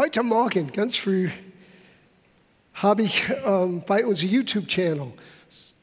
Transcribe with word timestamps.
heute 0.00 0.22
Morgen, 0.22 0.72
ganz 0.72 0.96
früh, 0.96 1.28
habe 2.72 3.02
ich 3.02 3.22
ähm, 3.44 3.82
bei 3.86 4.06
unserem 4.06 4.30
YouTube-Channel 4.30 5.12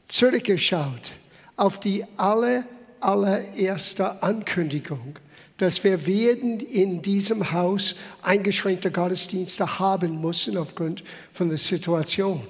zurückgeschaut 0.08 1.12
auf 1.54 1.78
die 1.78 2.04
aller, 2.16 2.64
allererste 2.98 4.20
Ankündigung, 4.20 5.20
dass 5.58 5.84
wir 5.84 6.04
werden 6.04 6.58
in 6.58 7.00
diesem 7.00 7.52
Haus 7.52 7.94
eingeschränkte 8.20 8.90
Gottesdienste 8.90 9.78
haben 9.78 10.20
müssen 10.20 10.56
aufgrund 10.56 11.04
von 11.32 11.48
der 11.48 11.58
Situation. 11.58 12.44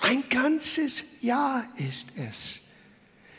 Ein 0.00 0.22
ganzes 0.28 1.02
Jahr 1.22 1.64
ist 1.78 2.08
es. 2.28 2.58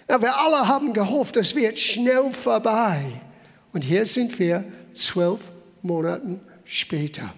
Ja, 0.09 0.19
wir 0.19 0.35
alle 0.35 0.67
haben 0.67 0.93
gehofft, 0.93 1.35
es 1.35 1.53
wird 1.53 1.77
schnell 1.77 2.33
vorbei. 2.33 3.21
Und 3.71 3.85
hier 3.85 4.03
sind 4.07 4.39
wir 4.39 4.65
zwölf 4.93 5.51
Monate 5.83 6.39
später. 6.65 7.31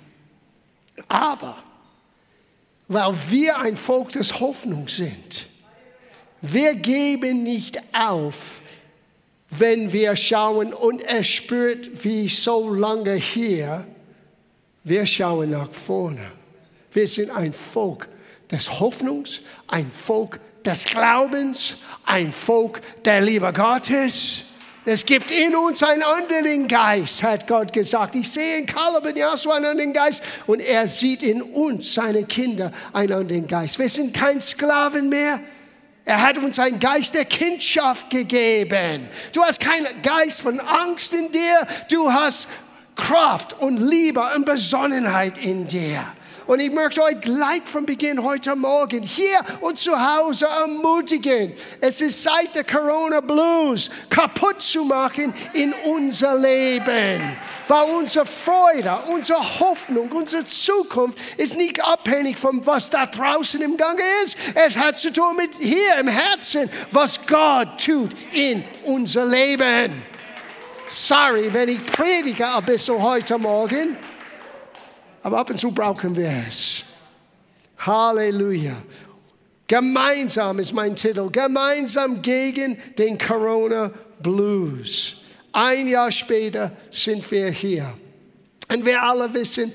Aber 1.07 1.57
weil 2.88 3.13
wir 3.30 3.59
ein 3.59 3.77
Volk 3.77 4.09
des 4.09 4.39
Hoffnung 4.39 4.88
sind, 4.88 5.48
wir 6.41 6.75
geben 6.75 7.44
nicht 7.44 7.80
auf, 7.94 8.62
wenn 9.49 9.91
wir 9.91 10.16
schauen 10.16 10.73
und 10.73 11.03
es 11.03 11.27
spürt 11.27 12.03
wie 12.03 12.27
so 12.27 12.73
lange 12.73 13.13
hier. 13.13 13.85
Wir 14.84 15.05
schauen 15.05 15.52
nach 15.52 15.72
vorne. 15.72 16.31
Wir 16.91 17.08
sind 17.08 17.31
ein 17.31 17.53
Volk 17.53 18.08
des 18.50 18.80
Hoffnungs, 18.80 19.41
ein 19.67 19.91
Volk 19.91 20.39
des 20.63 20.86
Glaubens, 20.86 21.77
ein 22.05 22.31
Volk 22.31 22.81
der 23.03 23.22
Liebe 23.22 23.52
Gottes. 23.53 24.44
Es 24.91 25.05
gibt 25.05 25.29
in 25.29 25.55
uns 25.55 25.84
einen 25.84 26.02
anderen 26.02 26.67
Geist, 26.67 27.21
hat 27.21 27.45
Gott 27.45 27.71
gesagt. 27.71 28.16
Ich 28.16 28.27
sehe 28.27 28.57
in 28.57 28.66
Kaleb 28.66 29.05
und 29.05 29.16
Joshua 29.16 29.57
einen 29.57 29.66
anderen 29.66 29.93
Geist 29.93 30.23
und 30.47 30.61
er 30.61 30.88
sieht 30.88 31.21
in 31.21 31.43
uns, 31.43 31.93
seine 31.93 32.23
Kinder, 32.23 32.71
einen 32.91 33.13
anderen 33.13 33.45
Geist. 33.47 33.77
Wir 33.77 33.88
sind 33.88 34.16
kein 34.16 34.41
Sklaven 34.41 35.08
mehr. 35.08 35.41
Er 36.05 36.19
hat 36.23 36.39
uns 36.39 36.58
einen 36.58 36.80
Geist 36.80 37.14
der 37.14 37.25
Kindschaft 37.25 38.09
gegeben. 38.09 39.08
Du 39.31 39.44
hast 39.44 39.59
keinen 39.59 40.02
Geist 40.02 40.41
von 40.41 40.59
Angst 40.59 41.14
in 41.14 41.31
dir. 41.31 41.67
Du 41.92 42.11
hast 42.11 42.47
Kraft 42.95 43.61
und 43.61 43.77
Liebe 43.77 44.23
und 44.36 44.44
Besonnenheit 44.44 45.38
in 45.38 45.67
dir. 45.67 46.03
Und 46.50 46.61
ich 46.61 46.72
möchte 46.72 47.03
euch 47.03 47.22
gleich 47.22 47.61
von 47.64 47.86
Beginn 47.86 48.23
heute 48.23 48.55
Morgen 48.55 49.03
hier 49.03 49.38
und 49.61 49.78
zu 49.78 49.92
Hause 49.92 50.47
ermutigen. 50.47 51.53
Es 51.80 52.02
ist 52.02 52.23
Zeit 52.23 52.55
der 52.55 52.64
Corona 52.64 53.22
Blues 53.22 53.92
kaputt 54.09 54.59
zu 54.59 54.83
machen 54.83 55.31
in 55.53 55.75
unser 55.83 56.36
Leben. 56.36 57.38
Weil 57.67 57.92
unsere 57.92 58.25
Freude, 58.25 58.97
unsere 59.14 59.59
Hoffnung, 59.59 60.11
unsere 60.11 60.44
Zukunft 60.44 61.20
ist 61.38 61.55
nicht 61.55 61.86
abhängig 61.86 62.36
von 62.36 62.66
was 62.66 62.89
da 62.89 63.05
draußen 63.05 63.61
im 63.61 63.77
Gange 63.77 64.02
ist. 64.23 64.36
Es 64.55 64.75
hat 64.75 64.97
zu 64.97 65.14
tun 65.14 65.36
mit 65.36 65.53
hier 65.53 65.97
im 66.00 66.08
Herzen, 66.08 66.67
was 66.89 67.20
Gott 67.27 67.80
tut 67.80 68.09
in 68.33 68.64
unser 68.86 69.27
Leben. 69.27 70.02
Sorry, 70.88 71.53
wenn 71.53 71.70
ich 71.70 71.86
predige 71.86 72.52
ein 72.52 72.66
bisschen 72.66 73.00
heute 73.00 73.38
Morgen. 73.38 73.95
Aber 75.23 75.39
ab 75.39 75.50
und 75.50 75.59
zu 75.59 75.72
brauchen 75.72 76.16
wir 76.16 76.31
es. 76.48 76.84
Halleluja. 77.78 78.75
Gemeinsam 79.67 80.59
ist 80.59 80.73
mein 80.73 80.95
Titel. 80.95 81.30
Gemeinsam 81.30 82.22
gegen 82.22 82.78
den 82.98 83.17
Corona 83.17 83.92
Blues. 84.22 85.17
Ein 85.52 85.88
Jahr 85.88 86.11
später 86.11 86.72
sind 86.89 87.30
wir 87.31 87.50
hier. 87.50 87.98
Und 88.72 88.86
wir 88.86 89.02
alle 89.02 89.34
wissen, 89.34 89.72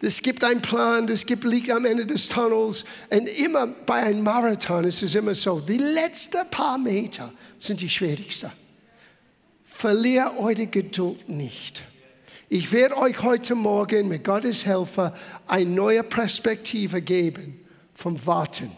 es 0.00 0.20
gibt 0.20 0.44
einen 0.44 0.60
Plan, 0.60 1.08
es 1.08 1.26
liegt 1.26 1.70
am 1.70 1.84
Ende 1.84 2.06
des 2.06 2.28
Tunnels. 2.28 2.84
Und 3.10 3.28
immer 3.28 3.66
bei 3.66 3.94
einem 3.94 4.22
Marathon 4.22 4.84
ist 4.84 5.02
es 5.02 5.14
immer 5.14 5.34
so, 5.34 5.60
die 5.60 5.78
letzten 5.78 6.48
paar 6.50 6.78
Meter 6.78 7.32
sind 7.58 7.80
die 7.80 7.88
schwierigsten. 7.88 8.50
Verlier 9.64 10.32
eure 10.38 10.66
Geduld 10.66 11.28
nicht. 11.28 11.82
Ich 12.48 12.70
werde 12.70 12.96
euch 12.96 13.22
heute 13.22 13.56
Morgen 13.56 14.06
mit 14.06 14.22
Gottes 14.22 14.64
Helfer 14.64 15.12
eine 15.48 15.68
neue 15.68 16.04
Perspektive 16.04 17.02
geben 17.02 17.60
vom 17.92 18.24
Warten. 18.24 18.70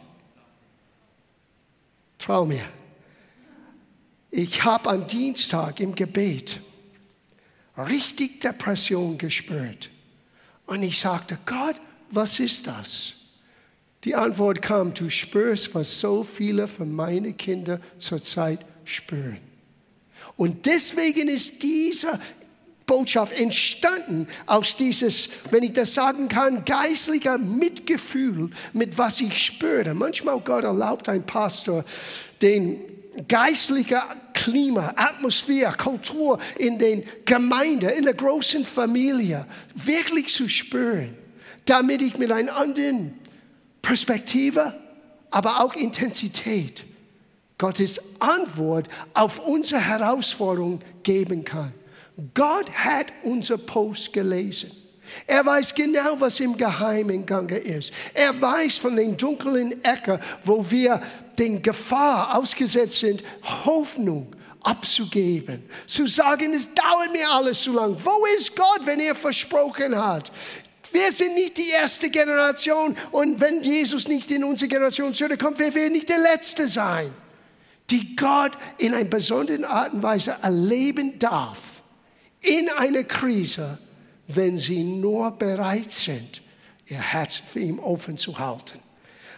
Trau 2.19 2.47
mir. 2.47 2.65
Ich 4.31 4.65
habe 4.65 4.89
am 4.89 5.07
Dienstag 5.07 5.81
im 5.81 5.95
Gebet 5.95 6.61
richtig 7.77 8.41
Depression 8.41 9.19
gespürt. 9.19 9.91
Und 10.67 10.83
ich 10.83 10.99
sagte, 10.99 11.39
Gott, 11.45 11.77
was 12.11 12.41
ist 12.41 12.67
das? 12.67 13.15
Die 14.05 14.15
Antwort 14.15 14.63
kam, 14.63 14.95
du 14.95 15.11
spürst, 15.11 15.75
was 15.75 16.01
so 16.01 16.25
viele 16.25 16.69
von 16.69 16.91
meinen 16.91 17.37
Kindern 17.37 17.83
zurzeit 17.99 18.65
spüren. 18.85 19.41
Und 20.37 20.67
deswegen 20.67 21.29
ist 21.29 21.63
dieser 21.63 22.21
Botschaft 22.89 23.39
entstanden 23.39 24.27
aus 24.47 24.75
dieses, 24.75 25.29
wenn 25.53 25.63
ich 25.63 25.75
das 25.75 25.95
sagen 25.95 26.27
kann, 26.27 26.65
geistlicher 26.65 27.39
Mitgefühl 27.39 28.51
mit 28.73 28.99
was 28.99 29.21
ich 29.21 29.45
spüre. 29.45 29.95
Manchmal 29.95 30.41
Gott 30.41 30.65
erlaubt 30.65 31.09
ein 31.09 31.25
Pastor 31.25 31.85
den 32.43 32.81
geistlichen 33.29 33.99
Klima, 34.33 34.93
Atmosphäre, 34.97 35.77
Kultur 35.77 36.39
in 36.59 36.79
den 36.79 37.05
Gemeinden, 37.25 37.91
in 37.91 38.05
der 38.05 38.15
großen 38.15 38.65
Familie 38.65 39.47
wirklich 39.75 40.33
zu 40.33 40.49
spüren, 40.49 41.17
damit 41.67 42.03
ich 42.03 42.19
mit 42.19 42.33
einer 42.33 42.57
anderen 42.57 43.19
Perspektive, 43.83 44.75
aber 45.31 45.63
auch 45.63 45.75
Intensität 45.75 46.85
Gottes 47.59 48.01
Antwort 48.21 48.89
auf 49.13 49.41
unsere 49.47 49.81
Herausforderung 49.81 50.81
geben 51.03 51.45
kann. 51.45 51.73
Gott 52.35 52.71
hat 52.73 53.07
unser 53.23 53.59
Post 53.59 54.13
gelesen. 54.13 54.73
Er 55.27 55.45
weiß 55.47 55.75
genau, 55.75 56.17
was 56.19 56.41
im 56.41 56.57
Geheimen 56.57 57.25
Gange 57.25 57.57
ist. 57.57 57.93
Er 58.13 58.39
weiß 58.39 58.79
von 58.79 58.97
den 58.97 59.17
dunklen 59.17 59.83
Ecken, 59.85 60.19
wo 60.45 60.69
wir 60.71 61.01
den 61.39 61.63
Gefahr 61.63 62.37
ausgesetzt 62.37 62.99
sind, 62.99 63.23
Hoffnung 63.65 64.35
abzugeben. 64.63 65.63
Zu 65.87 66.07
sagen, 66.07 66.53
es 66.53 66.75
dauert 66.75 67.13
mir 67.13 67.31
alles 67.31 67.63
zu 67.63 67.73
lang. 67.73 67.97
Wo 68.03 68.27
ist 68.37 68.55
Gott, 68.55 68.81
wenn 68.85 69.01
er 69.01 69.15
versprochen 69.15 69.97
hat? 69.97 70.31
Wir 70.91 71.13
sind 71.13 71.35
nicht 71.35 71.57
die 71.57 71.69
erste 71.69 72.11
Generation 72.11 72.97
und 73.13 73.41
wenn 73.41 73.63
Jesus 73.63 74.09
nicht 74.09 74.31
in 74.31 74.43
unsere 74.43 74.69
Generation 74.69 75.15
zurückkommt, 75.15 75.59
wir 75.59 75.75
werden 75.75 75.93
nicht 75.93 76.09
der 76.09 76.19
Letzte 76.19 76.67
sein, 76.67 77.11
die 77.91 78.17
Gott 78.17 78.53
in 78.79 78.95
einer 78.95 79.05
besonderen 79.05 79.65
Art 79.65 79.93
und 79.93 80.03
Weise 80.03 80.37
erleben 80.43 81.19
darf 81.19 81.78
in 82.41 82.69
einer 82.77 83.05
Krise, 83.05 83.79
wenn 84.29 84.59
sie 84.59 84.83
nur 84.83 85.31
bereit 85.33 85.91
sind, 85.91 86.43
ihr 86.87 86.99
Herz 86.99 87.37
für 87.37 87.61
ihn 87.61 87.79
offen 87.79 88.17
zu 88.17 88.39
halten. 88.39 88.79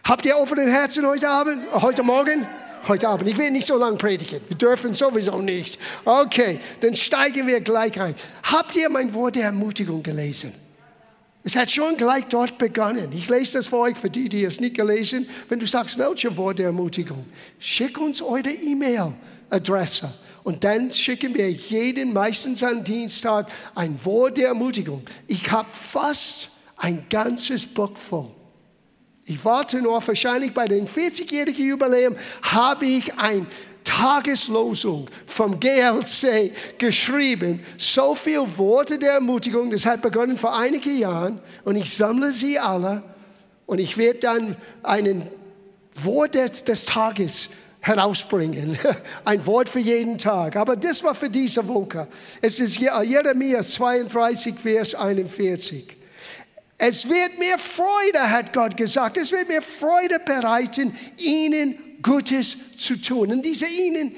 Habt 0.04 0.26
ihr 0.26 0.36
offene 0.36 0.70
Herzen 0.70 1.06
heute 1.06 1.28
Abend, 1.28 1.62
heute 1.72 2.02
Morgen? 2.02 2.46
Heute 2.88 3.08
Abend. 3.08 3.28
Ich 3.28 3.36
will 3.36 3.50
nicht 3.50 3.66
so 3.66 3.76
lange 3.76 3.98
predigen. 3.98 4.40
Wir 4.48 4.56
dürfen 4.56 4.94
sowieso 4.94 5.38
nicht. 5.42 5.78
Okay, 6.04 6.60
dann 6.80 6.96
steigen 6.96 7.46
wir 7.46 7.60
gleich 7.60 8.00
ein. 8.00 8.14
Habt 8.42 8.74
ihr 8.74 8.88
mein 8.88 9.12
Wort 9.12 9.36
der 9.36 9.44
Ermutigung 9.44 10.02
gelesen? 10.02 10.54
Es 11.42 11.56
hat 11.56 11.70
schon 11.70 11.96
gleich 11.96 12.24
dort 12.28 12.56
begonnen. 12.58 13.12
Ich 13.12 13.28
lese 13.28 13.58
das 13.58 13.66
für 13.66 13.78
euch, 13.78 13.96
für 13.96 14.10
die, 14.10 14.28
die 14.28 14.44
es 14.44 14.60
nicht 14.60 14.76
gelesen 14.76 15.26
Wenn 15.48 15.58
du 15.58 15.66
sagst, 15.66 15.98
welche 15.98 16.34
Wort 16.36 16.58
der 16.58 16.66
Ermutigung, 16.66 17.24
schick 17.58 17.98
uns 17.98 18.20
eure 18.22 18.50
E-Mail-Adresse 18.50 20.12
und 20.42 20.64
dann 20.64 20.90
schicken 20.90 21.34
wir 21.34 21.50
jeden, 21.50 22.12
meistens 22.12 22.62
am 22.62 22.82
Dienstag, 22.82 23.50
ein 23.74 23.98
Wort 24.04 24.38
der 24.38 24.48
Ermutigung. 24.48 25.02
Ich 25.26 25.50
habe 25.50 25.70
fast 25.70 26.50
ein 26.76 27.04
ganzes 27.10 27.66
Buch 27.66 27.96
voll. 27.96 28.30
Ich 29.24 29.44
warte 29.44 29.80
nur, 29.80 30.04
wahrscheinlich 30.06 30.52
bei 30.52 30.64
den 30.64 30.88
40-jährigen 30.88 31.68
Jubiläum 31.68 32.16
habe 32.42 32.86
ich 32.86 33.14
ein 33.14 33.46
Tageslosung 33.84 35.08
vom 35.26 35.60
GLC 35.60 36.52
geschrieben. 36.78 37.60
So 37.76 38.14
viele 38.14 38.58
Worte 38.58 38.98
der 38.98 39.12
Ermutigung, 39.14 39.70
das 39.70 39.86
hat 39.86 40.02
begonnen 40.02 40.36
vor 40.36 40.58
einigen 40.58 40.98
Jahren 40.98 41.38
und 41.64 41.76
ich 41.76 41.92
sammle 41.92 42.32
sie 42.32 42.58
alle 42.58 43.02
und 43.66 43.78
ich 43.78 43.96
werde 43.98 44.20
dann 44.20 44.56
einen 44.82 45.26
Wort 45.94 46.34
des, 46.34 46.64
des 46.64 46.86
Tages 46.86 47.50
herausbringen. 47.80 48.78
Ein 49.24 49.44
Wort 49.46 49.68
für 49.68 49.78
jeden 49.78 50.18
Tag. 50.18 50.56
Aber 50.56 50.76
das 50.76 51.02
war 51.02 51.14
für 51.14 51.30
diese 51.30 51.66
Woche. 51.66 52.08
Es 52.40 52.60
ist 52.60 52.78
Jeremia 52.78 53.62
32, 53.62 54.54
Vers 54.56 54.94
41. 54.94 55.96
Es 56.78 57.08
wird 57.08 57.38
mir 57.38 57.58
Freude, 57.58 58.30
hat 58.30 58.52
Gott 58.52 58.76
gesagt. 58.76 59.18
Es 59.18 59.32
wird 59.32 59.48
mir 59.48 59.60
Freude 59.60 60.18
bereiten, 60.18 60.96
ihnen 61.18 61.78
Gutes 62.02 62.56
zu 62.76 62.96
tun. 62.96 63.32
Und 63.32 63.44
diese 63.44 63.66
ihnen 63.66 64.16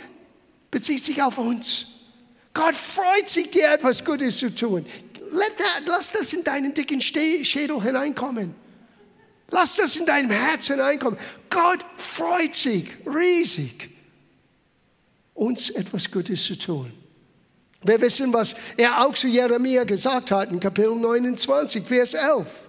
bezieht 0.70 1.02
sich 1.02 1.20
auf 1.20 1.38
uns. 1.38 1.86
Gott 2.54 2.74
freut 2.74 3.28
sich, 3.28 3.50
dir 3.50 3.72
etwas 3.72 4.04
Gutes 4.04 4.38
zu 4.38 4.54
tun. 4.54 4.86
that, 5.58 5.82
lass 5.86 6.12
das 6.12 6.32
in 6.32 6.44
deinen 6.44 6.74
dicken 6.74 7.00
Schädel 7.00 7.82
hineinkommen. 7.82 8.61
Lass 9.52 9.76
das 9.76 9.96
in 9.96 10.06
deinem 10.06 10.30
Herz 10.30 10.66
hineinkommen. 10.66 11.18
Gott 11.50 11.84
freut 11.96 12.54
sich 12.54 12.88
riesig, 13.06 13.90
uns 15.34 15.68
etwas 15.68 16.10
Gutes 16.10 16.42
zu 16.44 16.58
tun. 16.58 16.90
Wir 17.82 18.00
wissen, 18.00 18.32
was 18.32 18.54
er 18.78 19.04
auch 19.04 19.12
zu 19.12 19.28
Jeremia 19.28 19.84
gesagt 19.84 20.30
hat 20.30 20.50
in 20.50 20.58
Kapitel 20.58 20.94
29, 20.94 21.86
Vers 21.86 22.14
11. 22.14 22.68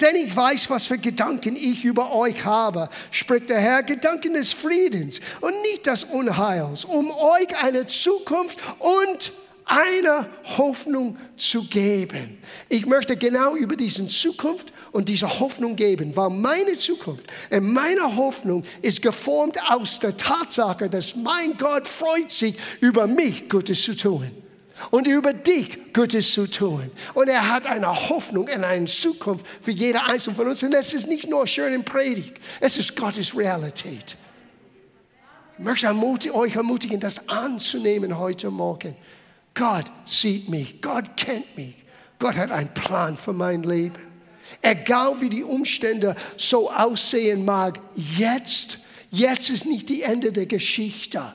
Denn 0.00 0.16
ich 0.16 0.34
weiß, 0.34 0.70
was 0.70 0.86
für 0.86 0.96
Gedanken 0.96 1.54
ich 1.54 1.84
über 1.84 2.12
euch 2.14 2.44
habe, 2.46 2.88
spricht 3.10 3.50
der 3.50 3.60
Herr, 3.60 3.82
Gedanken 3.82 4.32
des 4.32 4.54
Friedens 4.54 5.20
und 5.42 5.52
nicht 5.62 5.86
des 5.86 6.04
Unheils, 6.04 6.86
um 6.86 7.10
euch 7.10 7.62
eine 7.62 7.86
Zukunft 7.86 8.58
und 8.78 9.32
eine 9.64 10.28
Hoffnung 10.56 11.16
zu 11.36 11.64
geben. 11.64 12.38
Ich 12.68 12.86
möchte 12.86 13.16
genau 13.16 13.54
über 13.54 13.76
diese 13.76 14.06
Zukunft 14.06 14.72
und 14.92 15.08
diese 15.08 15.40
Hoffnung 15.40 15.76
geben, 15.76 16.14
weil 16.16 16.30
meine 16.30 16.76
Zukunft 16.76 17.24
und 17.50 17.72
meine 17.72 18.16
Hoffnung 18.16 18.64
ist 18.82 19.02
geformt 19.02 19.58
aus 19.70 19.98
der 19.98 20.16
Tatsache, 20.16 20.88
dass 20.88 21.16
mein 21.16 21.56
Gott 21.56 21.86
freut 21.86 22.30
sich 22.30 22.56
über 22.80 23.06
mich 23.06 23.48
Gutes 23.48 23.82
zu 23.82 23.96
tun 23.96 24.30
und 24.90 25.06
über 25.06 25.32
dich 25.32 25.92
Gutes 25.92 26.32
zu 26.32 26.48
tun. 26.48 26.90
Und 27.14 27.28
er 27.28 27.50
hat 27.50 27.66
eine 27.66 27.88
Hoffnung 28.08 28.48
in 28.48 28.64
eine 28.64 28.86
Zukunft 28.86 29.46
für 29.60 29.70
jeder 29.70 30.06
Einzelne 30.06 30.36
von 30.36 30.48
uns. 30.48 30.62
Und 30.62 30.74
es 30.74 30.92
ist 30.92 31.08
nicht 31.08 31.28
nur 31.28 31.46
schön 31.46 31.72
in 31.72 31.84
Predigt, 31.84 32.38
es 32.60 32.78
ist 32.78 32.96
Gottes 32.96 33.36
Realität. 33.36 34.16
Ich 35.58 35.64
möchte 35.64 35.86
euch 36.34 36.56
ermutigen, 36.56 36.98
das 36.98 37.28
anzunehmen 37.28 38.18
heute 38.18 38.50
Morgen. 38.50 38.96
Gott 39.54 39.90
sieht 40.04 40.48
mich, 40.48 40.80
Gott 40.80 41.16
kennt 41.16 41.56
mich, 41.56 41.74
Gott 42.18 42.36
hat 42.36 42.50
einen 42.50 42.72
Plan 42.72 43.16
für 43.16 43.32
mein 43.32 43.62
Leben. 43.62 44.00
Egal 44.60 45.20
wie 45.20 45.28
die 45.28 45.44
Umstände 45.44 46.14
so 46.36 46.70
aussehen 46.70 47.44
mag, 47.44 47.80
jetzt, 47.94 48.78
jetzt 49.10 49.50
ist 49.50 49.66
nicht 49.66 49.88
die 49.88 50.02
Ende 50.02 50.32
der 50.32 50.46
Geschichte. 50.46 51.34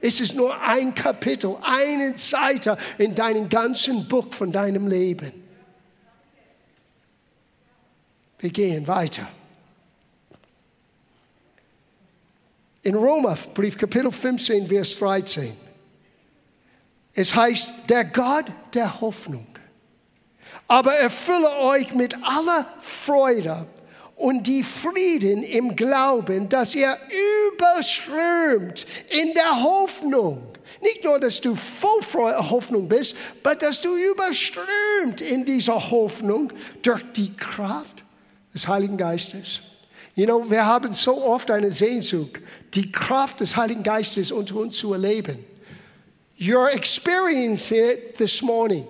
Es 0.00 0.20
ist 0.20 0.34
nur 0.34 0.60
ein 0.60 0.94
Kapitel, 0.94 1.56
eine 1.62 2.16
Seite 2.16 2.76
in 2.98 3.14
deinem 3.14 3.48
ganzen 3.48 4.06
Buch 4.08 4.26
von 4.32 4.52
deinem 4.52 4.88
Leben. 4.88 5.32
Wir 8.38 8.50
gehen 8.50 8.86
weiter. 8.86 9.26
In 12.82 12.94
Roma, 12.96 13.34
Brief 13.54 13.78
Kapitel 13.78 14.12
15, 14.12 14.66
Vers 14.66 14.98
13. 14.98 15.63
Es 17.14 17.34
heißt, 17.34 17.70
der 17.88 18.04
Gott 18.04 18.46
der 18.74 19.00
Hoffnung. 19.00 19.46
Aber 20.66 20.94
erfülle 20.94 21.56
euch 21.58 21.94
mit 21.94 22.16
aller 22.22 22.66
Freude 22.80 23.66
und 24.16 24.46
die 24.46 24.62
Frieden 24.62 25.42
im 25.42 25.76
Glauben, 25.76 26.48
dass 26.48 26.74
ihr 26.74 26.96
überströmt 27.52 28.86
in 29.10 29.34
der 29.34 29.62
Hoffnung. 29.62 30.48
Nicht 30.82 31.04
nur, 31.04 31.18
dass 31.18 31.40
du 31.40 31.54
voll 31.54 32.34
Hoffnung 32.34 32.88
bist, 32.88 33.16
aber 33.42 33.54
dass 33.54 33.80
du 33.80 33.94
überströmt 33.94 35.20
in 35.20 35.44
dieser 35.44 35.90
Hoffnung 35.90 36.52
durch 36.82 37.02
die 37.12 37.34
Kraft 37.36 38.04
des 38.52 38.66
Heiligen 38.66 38.96
Geistes. 38.96 39.60
You 40.16 40.26
know, 40.26 40.48
wir 40.48 40.64
haben 40.64 40.94
so 40.94 41.24
oft 41.24 41.50
eine 41.50 41.70
Sehnsucht, 41.70 42.40
die 42.72 42.90
Kraft 42.90 43.40
des 43.40 43.56
Heiligen 43.56 43.82
Geistes 43.82 44.30
unter 44.30 44.56
uns 44.56 44.76
zu 44.76 44.92
erleben. 44.92 45.44
You're 46.44 46.68
experiencing 46.68 47.78
it 47.78 48.16
this 48.18 48.42
morning. 48.42 48.86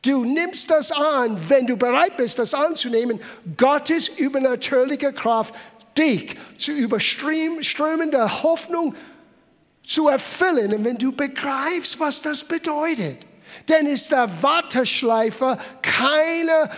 Du 0.00 0.24
nimmst 0.24 0.70
das 0.70 0.90
an, 0.90 1.36
wenn 1.50 1.66
du 1.66 1.76
bereit 1.76 2.16
bist, 2.16 2.38
das 2.38 2.54
anzunehmen. 2.54 3.20
Gottes 3.58 4.08
übernatürliche 4.08 5.12
Kraft, 5.12 5.54
dich 5.98 6.36
zu 6.56 6.72
überströmender 6.72 8.42
Hoffnung 8.42 8.94
zu 9.84 10.08
erfüllen. 10.08 10.72
Und 10.72 10.84
wenn 10.84 10.96
du 10.96 11.12
begreifst, 11.12 12.00
was 12.00 12.22
das 12.22 12.42
bedeutet, 12.42 13.18
dann 13.66 13.86
ist 13.86 14.10
der 14.10 14.30
Warteschleifer 14.42 15.58
keine 15.82 16.70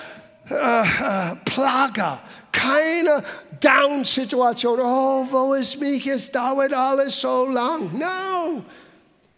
äh, 0.50 0.52
äh, 0.52 1.36
Plage, 1.44 2.18
keine 2.50 3.22
Down-Situation. 3.60 4.80
Oh, 4.80 5.26
wo 5.30 5.54
ist 5.54 5.78
mich? 5.78 6.08
Es 6.08 6.32
dauert 6.32 6.72
alles 6.72 7.20
so 7.20 7.46
lang. 7.46 7.96
No. 7.96 8.64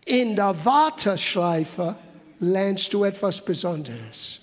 In 0.04 0.34
der 0.34 0.64
Warteschleife 0.64 1.96
lernst 2.40 2.92
du 2.92 3.04
etwas 3.04 3.44
Besonderes. 3.44 4.40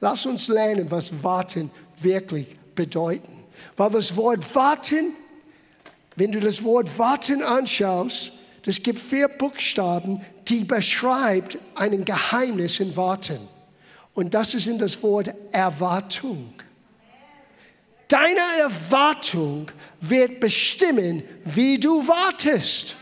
Lass 0.00 0.26
uns 0.26 0.48
lernen, 0.48 0.90
was 0.90 1.22
warten 1.22 1.70
wirklich 1.98 2.56
bedeuten. 2.74 3.44
Weil 3.76 3.90
das 3.90 4.14
Wort 4.16 4.54
warten, 4.54 5.14
wenn 6.16 6.32
du 6.32 6.40
das 6.40 6.62
Wort 6.62 6.98
warten 6.98 7.42
anschaust, 7.42 8.32
das 8.64 8.82
gibt 8.82 8.98
vier 8.98 9.28
Buchstaben, 9.28 10.20
die 10.46 10.64
beschreibt 10.64 11.58
ein 11.74 12.04
Geheimnis 12.04 12.80
in 12.80 12.94
Warten. 12.96 13.40
Und 14.14 14.34
das 14.34 14.54
ist 14.54 14.66
in 14.66 14.78
das 14.78 15.02
Wort 15.02 15.32
Erwartung. 15.52 16.52
Deine 18.08 18.40
Erwartung 18.60 19.70
wird 20.00 20.38
bestimmen, 20.38 21.22
wie 21.44 21.78
du 21.78 22.06
wartest. 22.06 22.94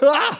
Ha! 0.00 0.38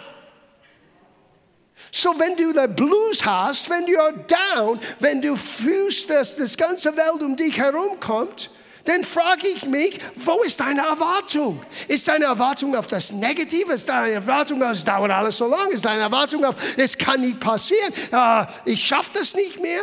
So, 1.91 2.15
wenn 2.19 2.37
du 2.37 2.53
den 2.53 2.75
Blues 2.75 3.25
hast, 3.25 3.71
wenn 3.71 3.87
du 3.87 3.93
down, 4.27 4.79
wenn 5.01 5.23
du 5.23 5.37
fühlst, 5.37 6.11
dass 6.11 6.37
das 6.37 6.57
ganze 6.57 6.97
Welt 6.97 7.23
um 7.23 7.37
dich 7.37 7.59
herum 7.59 7.99
kommt, 8.01 8.51
dann 8.89 9.05
frage 9.05 9.49
ich 9.49 9.67
mich, 9.67 9.99
wo 10.15 10.43
ist 10.43 10.61
deine 10.61 10.81
Erwartung? 10.81 11.61
Ist 11.89 12.09
deine 12.09 12.25
Erwartung 12.25 12.75
auf 12.75 12.87
das 12.87 13.13
Negative? 13.13 13.73
Ist 13.75 13.89
deine 13.89 14.13
Erwartung 14.13 14.63
auf, 14.63 14.73
es 14.73 14.85
dauert 14.85 15.11
alles 15.11 15.37
so 15.37 15.47
lange? 15.47 15.73
Ist 15.73 15.85
deine 15.85 16.03
Erwartung 16.03 16.45
auf, 16.45 16.57
es 16.77 16.97
kann 16.97 17.21
nicht 17.21 17.39
passieren? 17.39 17.93
Uh, 18.11 18.47
ich 18.65 18.81
schaffe 18.81 19.11
das 19.15 19.35
nicht 19.35 19.61
mehr? 19.61 19.83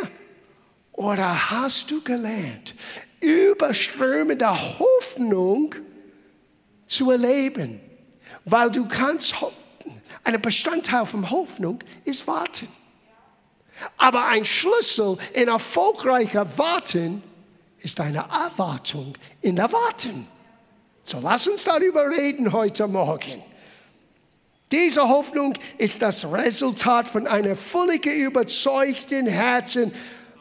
Oder 0.92 1.50
hast 1.50 1.90
du 1.90 2.02
gelernt, 2.02 2.74
überströmende 3.20 4.50
Hoffnung 4.78 5.74
zu 6.86 7.12
erleben? 7.12 7.80
Weil 8.44 8.70
du 8.70 8.88
kannst 8.88 9.40
ein 10.26 10.40
Bestandteil 10.42 11.06
von 11.06 11.30
Hoffnung 11.30 11.78
ist 12.04 12.26
Warten. 12.26 12.68
Aber 13.96 14.26
ein 14.26 14.44
Schlüssel 14.44 15.18
in 15.34 15.48
erfolgreicher 15.48 16.46
Warten 16.58 17.22
ist 17.78 18.00
eine 18.00 18.18
Erwartung 18.18 19.14
in 19.40 19.58
Erwarten. 19.58 20.26
So 21.02 21.20
lass 21.20 21.46
uns 21.46 21.62
darüber 21.62 22.10
reden 22.10 22.52
heute 22.52 22.88
Morgen. 22.88 23.42
Diese 24.72 25.08
Hoffnung 25.08 25.54
ist 25.78 26.02
das 26.02 26.30
Resultat 26.30 27.06
von 27.06 27.28
einem 27.28 27.54
völlig 27.54 28.04
überzeugten 28.06 29.26
Herzen. 29.26 29.92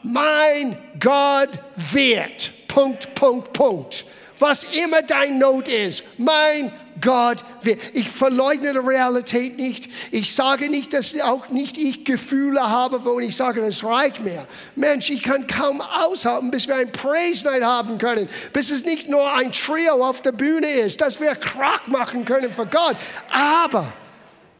Mein 0.01 0.77
Gott 0.99 1.59
wird. 1.75 2.67
Punkt, 2.67 3.13
Punkt, 3.13 3.53
Punkt. 3.53 4.05
Was 4.39 4.63
immer 4.63 5.03
dein 5.03 5.37
Not 5.37 5.67
ist, 5.67 6.03
mein 6.17 6.73
Gott 7.01 7.43
will. 7.61 7.77
Ich 7.93 8.09
verleugne 8.09 8.73
die 8.73 8.79
Realität 8.79 9.57
nicht. 9.57 9.89
Ich 10.11 10.33
sage 10.33 10.69
nicht, 10.69 10.93
dass 10.93 11.19
auch 11.21 11.49
nicht 11.49 11.77
ich 11.77 12.05
Gefühle 12.05 12.69
habe, 12.69 13.03
wo 13.05 13.19
ich 13.19 13.35
sage, 13.35 13.61
das 13.61 13.83
reicht 13.83 14.21
mir. 14.23 14.45
Mensch, 14.75 15.09
ich 15.09 15.23
kann 15.23 15.47
kaum 15.47 15.81
aushalten, 15.81 16.51
bis 16.51 16.67
wir 16.67 16.75
ein 16.75 16.91
Praise 16.91 17.45
Night 17.45 17.63
haben 17.63 17.97
können, 17.97 18.29
bis 18.53 18.71
es 18.71 18.85
nicht 18.85 19.09
nur 19.09 19.31
ein 19.33 19.51
Trio 19.51 20.05
auf 20.05 20.21
der 20.21 20.31
Bühne 20.31 20.67
ist, 20.67 21.01
dass 21.01 21.19
wir 21.19 21.35
Krach 21.35 21.87
machen 21.87 22.25
können 22.25 22.51
für 22.51 22.65
Gott. 22.65 22.95
Aber 23.31 23.91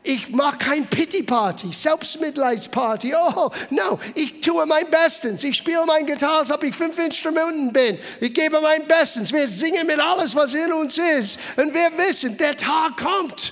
ich 0.06 0.30
mache 0.30 0.58
kein 0.60 0.88
Pity 0.88 1.24
Party, 1.24 1.72
Selbstmitleidsparty. 1.72 3.14
Oh, 3.16 3.50
no, 3.72 4.00
ich 4.14 4.40
tue 4.40 4.64
mein 4.68 4.90
Bestes. 4.90 5.44
Ich 5.44 5.58
spiele 5.58 5.84
mein 5.86 6.06
Gitarre, 6.06 6.40
als 6.40 6.52
ob 6.52 6.64
ich 6.64 6.76
fünf 6.76 6.98
Instrumenten 7.00 7.74
bin. 7.74 7.98
Ich 8.22 8.32
gebe 8.32 8.62
mein 8.62 8.88
Bestes. 8.88 9.34
Wir 9.34 9.48
singen 9.48 9.88
mit 9.88 10.00
alles, 10.00 10.36
was 10.36 10.54
in 10.54 10.72
uns 10.72 11.00
ist. 11.00 11.40
Und 11.58 11.74
wir 11.74 11.92
wissen, 11.98 12.38
der 12.38 12.56
Tag 12.56 12.98
kommt. 12.98 13.52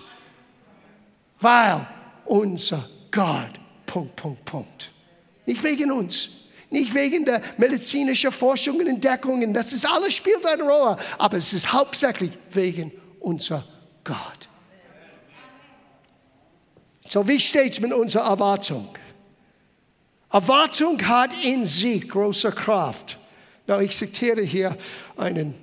Weil 1.40 1.88
unser 2.26 2.88
Gott, 3.10 3.60
Punkt, 3.88 4.16
Punkt, 4.16 4.46
Punkt. 4.46 4.92
Nicht 5.48 5.64
wegen 5.64 5.92
uns. 5.92 6.30
Nicht 6.70 6.94
wegen 6.94 7.26
der 7.26 7.42
medizinischen 7.58 8.32
Forschung 8.32 8.78
und 8.78 8.88
Entdeckungen. 8.88 9.54
Das 9.54 9.74
ist 9.74 9.88
alles 9.88 10.14
spielt 10.14 10.46
eine 10.46 10.64
Rolle. 10.64 10.98
Aber 11.18 11.38
es 11.38 11.52
ist 11.52 11.74
hauptsächlich 11.74 12.32
wegen 12.52 12.92
unser 13.20 13.66
Gott. 14.04 14.50
So, 17.14 17.28
wie 17.28 17.40
steht 17.40 17.74
es 17.74 17.80
mit 17.80 17.94
unserer 17.94 18.28
Erwartung? 18.28 18.90
Erwartung 20.32 21.00
hat 21.08 21.32
in 21.44 21.64
sich 21.64 22.10
große 22.10 22.52
Kraft. 22.54 23.20
Na, 23.68 23.80
ich 23.80 23.92
zitiere 23.92 24.42
hier 24.42 24.76
einen 25.16 25.54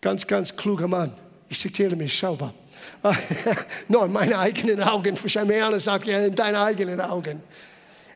ganz, 0.00 0.26
ganz 0.26 0.56
klugen 0.56 0.88
Mann. 0.88 1.12
Ich 1.50 1.60
zitiere 1.60 1.94
mich 1.96 2.18
selber. 2.18 2.54
Nur 3.88 4.06
in 4.06 4.12
meinen 4.12 4.32
eigenen 4.32 4.82
Augen. 4.82 5.22
Wahrscheinlich 5.22 5.62
alle 5.62 5.80
sagt 5.80 6.06
ja 6.06 6.18
in 6.24 6.34
deinen 6.34 6.56
eigenen 6.56 6.98
Augen. 7.02 7.42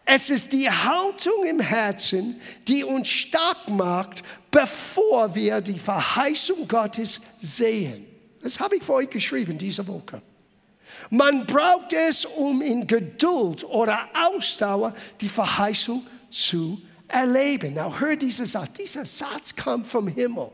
Es 0.06 0.30
ist 0.30 0.50
die 0.50 0.70
Haltung 0.70 1.44
im 1.46 1.60
Herzen, 1.60 2.40
die 2.66 2.82
uns 2.82 3.10
stark 3.10 3.68
macht, 3.68 4.22
bevor 4.50 5.34
wir 5.34 5.60
die 5.60 5.78
Verheißung 5.78 6.66
Gottes 6.66 7.20
sehen. 7.38 8.06
Das 8.42 8.58
habe 8.58 8.76
ich 8.76 8.82
für 8.82 8.94
euch 8.94 9.10
geschrieben 9.10 9.58
diese 9.58 9.86
Woche. 9.86 10.22
Man 11.08 11.46
braucht 11.46 11.92
es, 11.92 12.24
um 12.24 12.60
in 12.60 12.86
Geduld 12.86 13.64
oder 13.64 14.08
Ausdauer 14.14 14.94
die 15.20 15.28
Verheißung 15.28 16.06
zu 16.30 16.80
erleben. 17.08 17.74
Now 17.74 17.98
hör 17.98 18.16
diesen 18.16 18.46
Satz. 18.46 18.72
Dieser 18.74 19.04
Satz 19.04 19.56
kommt 19.56 19.86
vom 19.86 20.06
Himmel. 20.08 20.50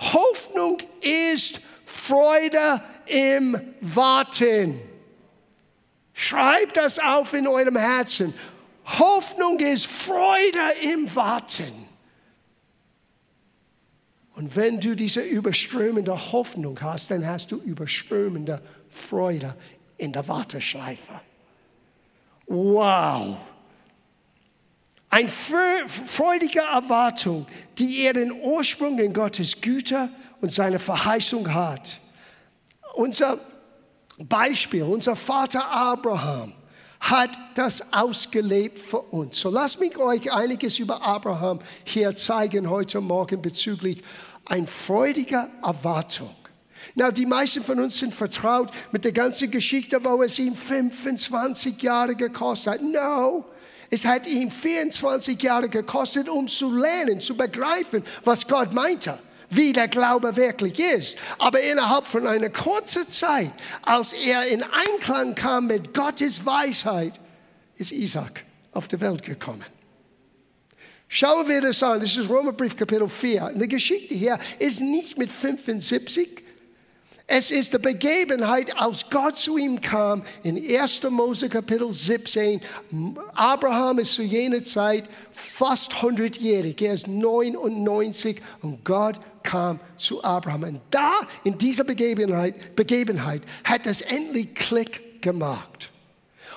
Hoffnung 0.00 0.78
ist 1.00 1.60
Freude 1.84 2.82
im 3.06 3.58
Warten. 3.80 4.78
Schreibt 6.12 6.76
das 6.76 6.98
auf 6.98 7.32
in 7.32 7.46
eurem 7.46 7.76
Herzen. 7.76 8.34
Hoffnung 8.98 9.58
ist 9.60 9.86
Freude 9.86 10.58
im 10.82 11.14
Warten. 11.14 11.88
Und 14.34 14.54
wenn 14.54 14.78
du 14.78 14.94
diese 14.94 15.20
überströmende 15.20 16.14
Hoffnung 16.32 16.80
hast, 16.80 17.10
dann 17.10 17.26
hast 17.26 17.50
du 17.50 17.56
überströmende 17.56 18.62
Freude 18.98 19.56
in 19.96 20.12
der 20.12 20.26
Warteschleife. 20.28 21.20
Wow! 22.46 23.36
Eine 25.10 25.28
freudige 25.28 26.60
Erwartung, 26.60 27.46
die 27.78 28.02
er 28.02 28.12
den 28.12 28.32
Ursprung 28.32 28.98
in 28.98 29.12
Gottes 29.12 29.58
Güter 29.58 30.10
und 30.40 30.52
seine 30.52 30.78
Verheißung 30.78 31.52
hat. 31.52 32.00
Unser 32.94 33.40
Beispiel, 34.18 34.82
unser 34.82 35.16
Vater 35.16 35.66
Abraham 35.70 36.52
hat 37.00 37.38
das 37.54 37.92
ausgelebt 37.92 38.78
für 38.78 39.00
uns. 39.00 39.40
So 39.40 39.50
lasst 39.50 39.80
mich 39.80 39.96
euch 39.96 40.32
einiges 40.32 40.78
über 40.78 41.00
Abraham 41.02 41.60
hier 41.84 42.14
zeigen 42.14 42.68
heute 42.68 43.00
Morgen 43.00 43.40
bezüglich 43.40 44.02
ein 44.46 44.66
freudiger 44.66 45.48
Erwartung. 45.62 46.34
Na, 46.94 47.10
die 47.10 47.26
meisten 47.26 47.62
von 47.62 47.80
uns 47.80 47.98
sind 47.98 48.14
vertraut 48.14 48.70
mit 48.92 49.04
der 49.04 49.12
ganzen 49.12 49.50
Geschichte, 49.50 49.98
wo 50.02 50.22
es 50.22 50.38
ihm 50.38 50.54
25 50.54 51.80
Jahre 51.82 52.14
gekostet 52.14 52.74
hat. 52.74 52.82
No, 52.82 53.44
es 53.90 54.04
hat 54.04 54.26
ihm 54.26 54.50
24 54.50 55.40
Jahre 55.42 55.68
gekostet, 55.68 56.28
um 56.28 56.46
zu 56.46 56.76
lernen, 56.76 57.20
zu 57.20 57.36
begreifen, 57.36 58.02
was 58.24 58.46
Gott 58.46 58.74
meinte, 58.74 59.18
wie 59.50 59.72
der 59.72 59.88
Glaube 59.88 60.36
wirklich 60.36 60.78
ist. 60.78 61.16
Aber 61.38 61.60
innerhalb 61.60 62.06
von 62.06 62.26
einer 62.26 62.50
kurzen 62.50 63.08
Zeit, 63.08 63.52
als 63.82 64.12
er 64.12 64.46
in 64.46 64.62
Einklang 64.62 65.34
kam 65.34 65.68
mit 65.68 65.94
Gottes 65.94 66.44
Weisheit, 66.44 67.18
ist 67.76 67.92
Isaac 67.92 68.44
auf 68.72 68.88
die 68.88 69.00
Welt 69.00 69.22
gekommen. 69.22 69.64
Schauen 71.10 71.48
wir 71.48 71.62
das 71.62 71.82
an. 71.82 72.00
Das 72.00 72.14
ist 72.14 72.28
Römerbrief 72.28 72.76
Kapitel 72.76 73.08
4. 73.08 73.52
Und 73.54 73.60
die 73.60 73.68
Geschichte 73.68 74.14
hier 74.14 74.38
ist 74.58 74.80
nicht 74.80 75.16
mit 75.16 75.30
75. 75.30 76.44
Es 77.30 77.50
ist 77.50 77.74
die 77.74 77.78
Begebenheit, 77.78 78.74
als 78.80 79.04
Gott 79.10 79.36
zu 79.36 79.58
ihm 79.58 79.78
kam 79.82 80.22
in 80.42 80.56
1. 80.56 81.02
Mose 81.10 81.50
Kapitel 81.50 81.92
17. 81.92 82.58
Abraham 83.34 83.98
ist 83.98 84.14
zu 84.14 84.22
jener 84.22 84.64
Zeit 84.64 85.10
fast 85.30 85.92
100-jährig. 85.92 86.80
Er 86.80 86.94
ist 86.94 87.06
99 87.06 88.40
und 88.62 88.82
Gott 88.82 89.20
kam 89.42 89.78
zu 89.98 90.24
Abraham. 90.24 90.62
Und 90.62 90.80
da, 90.90 91.20
in 91.44 91.58
dieser 91.58 91.84
Begebenheit, 91.84 92.74
Begebenheit 92.74 93.42
hat 93.62 93.86
es 93.86 94.00
endlich 94.00 94.54
Klick 94.54 95.20
gemacht. 95.20 95.92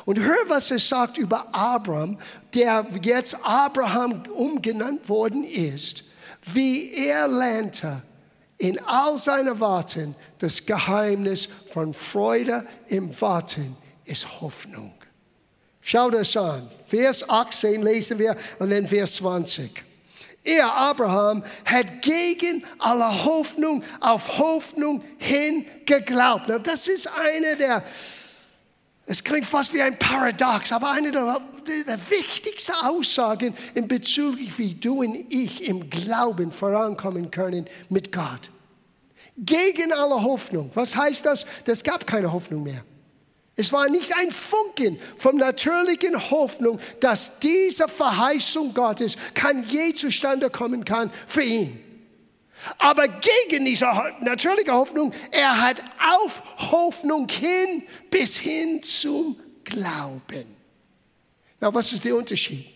Und 0.06 0.22
hör, 0.22 0.38
was 0.48 0.72
es 0.72 0.88
sagt 0.88 1.18
über 1.18 1.54
Abraham, 1.54 2.18
der 2.54 2.88
jetzt 3.02 3.36
Abraham 3.44 4.24
umgenannt 4.34 5.10
worden 5.10 5.44
ist, 5.44 6.06
wie 6.54 6.94
er 6.94 7.28
lernte 7.28 8.04
in 8.62 8.80
all 8.86 9.18
seinen 9.18 9.60
Warten 9.60 10.16
das 10.38 10.64
Geheimnis 10.66 11.50
von 11.66 11.96
Freude 11.96 12.64
im 12.88 13.20
Warten 13.20 13.76
ist 14.06 14.40
Hoffnung. 14.40 14.94
Schau 15.82 16.12
das 16.12 16.38
an. 16.38 16.70
Vers 16.86 17.28
18 17.28 17.82
lesen 17.82 18.20
wir 18.20 18.36
und 18.60 18.70
dann 18.70 18.88
Vers 18.88 19.16
20. 19.16 19.84
Er, 20.44 20.72
Abraham, 20.76 21.44
hat 21.66 22.04
gegen 22.04 22.64
alle 22.78 23.26
Hoffnung 23.26 23.84
auf 24.00 24.38
Hoffnung 24.38 25.04
hin 25.18 25.66
geglaubt. 25.88 26.52
Das 26.64 26.88
ist 26.88 27.08
eine 27.08 27.58
der 27.58 27.84
es 29.12 29.26
klingt 29.26 29.46
fast 29.46 29.74
wie 29.74 29.82
ein 29.82 30.00
Paradox, 30.00 30.72
aber 30.72 30.92
eine 30.92 31.12
der, 31.12 31.42
der 31.86 32.10
wichtigsten 32.10 32.72
Aussagen 32.72 33.54
in 33.74 33.86
Bezug, 33.86 34.38
wie 34.56 34.74
du 34.74 35.02
und 35.02 35.26
ich 35.30 35.68
im 35.68 35.90
Glauben 35.90 36.50
vorankommen 36.50 37.30
können 37.30 37.68
mit 37.90 38.14
Gott. 38.14 38.50
Gegen 39.36 39.92
alle 39.92 40.24
Hoffnung. 40.24 40.72
Was 40.76 40.96
heißt 40.96 41.26
das? 41.26 41.46
Es 41.66 41.84
gab 41.84 42.08
keine 42.08 42.32
Hoffnung 42.32 42.64
mehr. 42.64 42.86
Es 43.58 43.74
war 43.74 43.90
nicht 43.90 44.16
ein 44.16 44.32
Funken 44.32 44.98
von 45.18 45.36
natürlichen 45.36 46.32
Hoffnung, 46.32 46.80
dass 47.02 47.38
diese 47.40 47.90
Verheißung 47.90 48.74
Gottes 48.74 49.18
kann 49.34 49.66
je 49.68 49.94
zustande 49.94 50.50
kommen 50.50 50.86
kann 50.86 51.12
für 51.28 51.44
ihn. 51.44 51.91
Aber 52.78 53.08
gegen 53.08 53.66
diese 53.66 53.88
natürliche 54.22 54.72
Hoffnung, 54.72 55.14
er 55.32 55.62
hat 55.62 55.84
auf 56.14 56.44
Hoffnung 56.72 57.28
hin 57.30 57.84
bis 58.10 58.38
hin 58.38 58.82
zum 58.84 59.40
Glauben. 59.64 60.56
Na, 61.60 61.74
was 61.74 61.94
ist 61.94 62.06
der 62.06 62.16
Unterschied? 62.16 62.68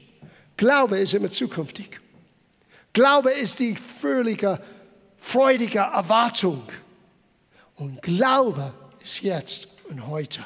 Glaube 0.58 1.00
ist 1.00 1.14
immer 1.14 1.32
zukünftig. 1.32 2.00
Glaube 2.94 3.32
ist 3.32 3.60
die 3.60 3.76
fröhliche, 3.76 4.62
freudige 5.18 5.80
Erwartung. 5.80 6.64
Und 7.76 8.02
Glaube 8.02 8.74
ist 9.04 9.22
jetzt 9.22 9.68
und 9.90 10.08
heute. 10.08 10.46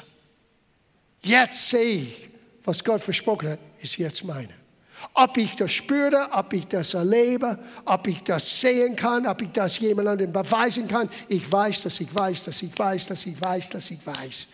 Jetzt 1.22 1.70
sehe 1.70 2.02
ich, 2.02 2.28
was 2.64 2.82
Gott 2.82 3.00
versprochen 3.00 3.50
hat, 3.50 3.58
ist 3.80 3.96
jetzt 3.96 4.24
meine. 4.24 4.59
Ob 5.14 5.36
ich 5.36 5.56
das 5.56 5.72
spüre, 5.72 6.28
ob 6.32 6.52
ich 6.52 6.66
das 6.66 6.94
erlebe, 6.94 7.58
ob 7.84 8.06
ich 8.06 8.22
das 8.22 8.60
sehen 8.60 8.96
kann, 8.96 9.26
ob 9.26 9.42
ich 9.42 9.50
das 9.52 9.78
jemandem 9.78 10.32
beweisen 10.32 10.86
kann. 10.88 11.08
Ich 11.28 11.50
weiß, 11.50 11.82
dass 11.82 12.00
ich 12.00 12.14
weiß, 12.14 12.44
dass 12.44 12.62
ich 12.62 12.78
weiß, 12.78 13.06
dass 13.06 13.26
ich 13.26 13.40
weiß, 13.40 13.70
dass 13.70 13.90
ich 13.90 14.06
weiß. 14.06 14.46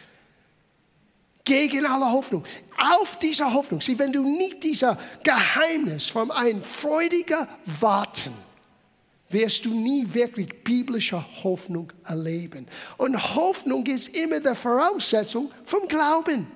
Gegen 1.45 1.87
alle 1.87 2.11
Hoffnung. 2.11 2.45
Auf 2.77 3.19
dieser 3.19 3.53
Hoffnung. 3.53 3.81
Sieh, 3.81 3.99
wenn 3.99 4.13
du 4.13 4.23
nicht 4.23 4.65
dieser 4.65 4.99
Geheimnis 5.23 6.09
von 6.09 6.31
einem 6.31 6.61
freudigen 6.61 7.47
Warten, 7.65 8.33
wirst 9.29 9.65
du 9.65 9.71
nie 9.71 10.07
wirklich 10.13 10.49
biblische 10.63 11.25
Hoffnung 11.43 11.93
erleben. 12.05 12.67
Und 12.97 13.35
Hoffnung 13.35 13.85
ist 13.87 14.09
immer 14.09 14.41
die 14.41 14.55
Voraussetzung 14.55 15.51
vom 15.65 15.89
Glauben. 15.89 16.47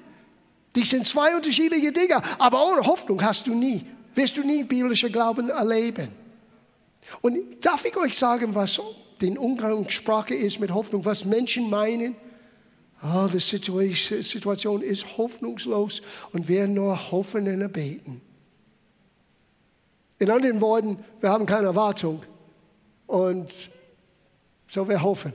Die 0.74 0.84
sind 0.84 1.06
zwei 1.06 1.34
unterschiedliche 1.34 1.92
Dinge, 1.92 2.20
aber 2.38 2.64
ohne 2.64 2.86
Hoffnung 2.86 3.22
hast 3.22 3.46
du 3.46 3.54
nie, 3.54 3.84
wirst 4.14 4.36
du 4.36 4.42
nie 4.42 4.62
biblische 4.62 5.10
Glauben 5.10 5.50
erleben. 5.50 6.08
Und 7.22 7.64
darf 7.64 7.84
ich 7.84 7.96
euch 7.96 8.16
sagen, 8.16 8.54
was 8.54 8.80
die 9.20 9.36
Umgangssprache 9.36 10.34
ist 10.34 10.60
mit 10.60 10.70
Hoffnung, 10.70 11.04
was 11.04 11.24
Menschen 11.24 11.68
meinen? 11.68 12.14
Oh, 13.02 13.26
die 13.32 13.40
Situation 13.40 14.82
ist 14.82 15.16
hoffnungslos 15.16 16.02
und 16.32 16.46
wir 16.46 16.68
nur 16.68 17.10
hoffen 17.10 17.48
und 17.48 17.72
beten. 17.72 18.20
In 20.18 20.30
anderen 20.30 20.60
Worten, 20.60 21.02
wir 21.20 21.30
haben 21.30 21.46
keine 21.46 21.68
Erwartung 21.68 22.22
und 23.06 23.70
so 24.66 24.88
wir 24.88 25.02
hoffen. 25.02 25.32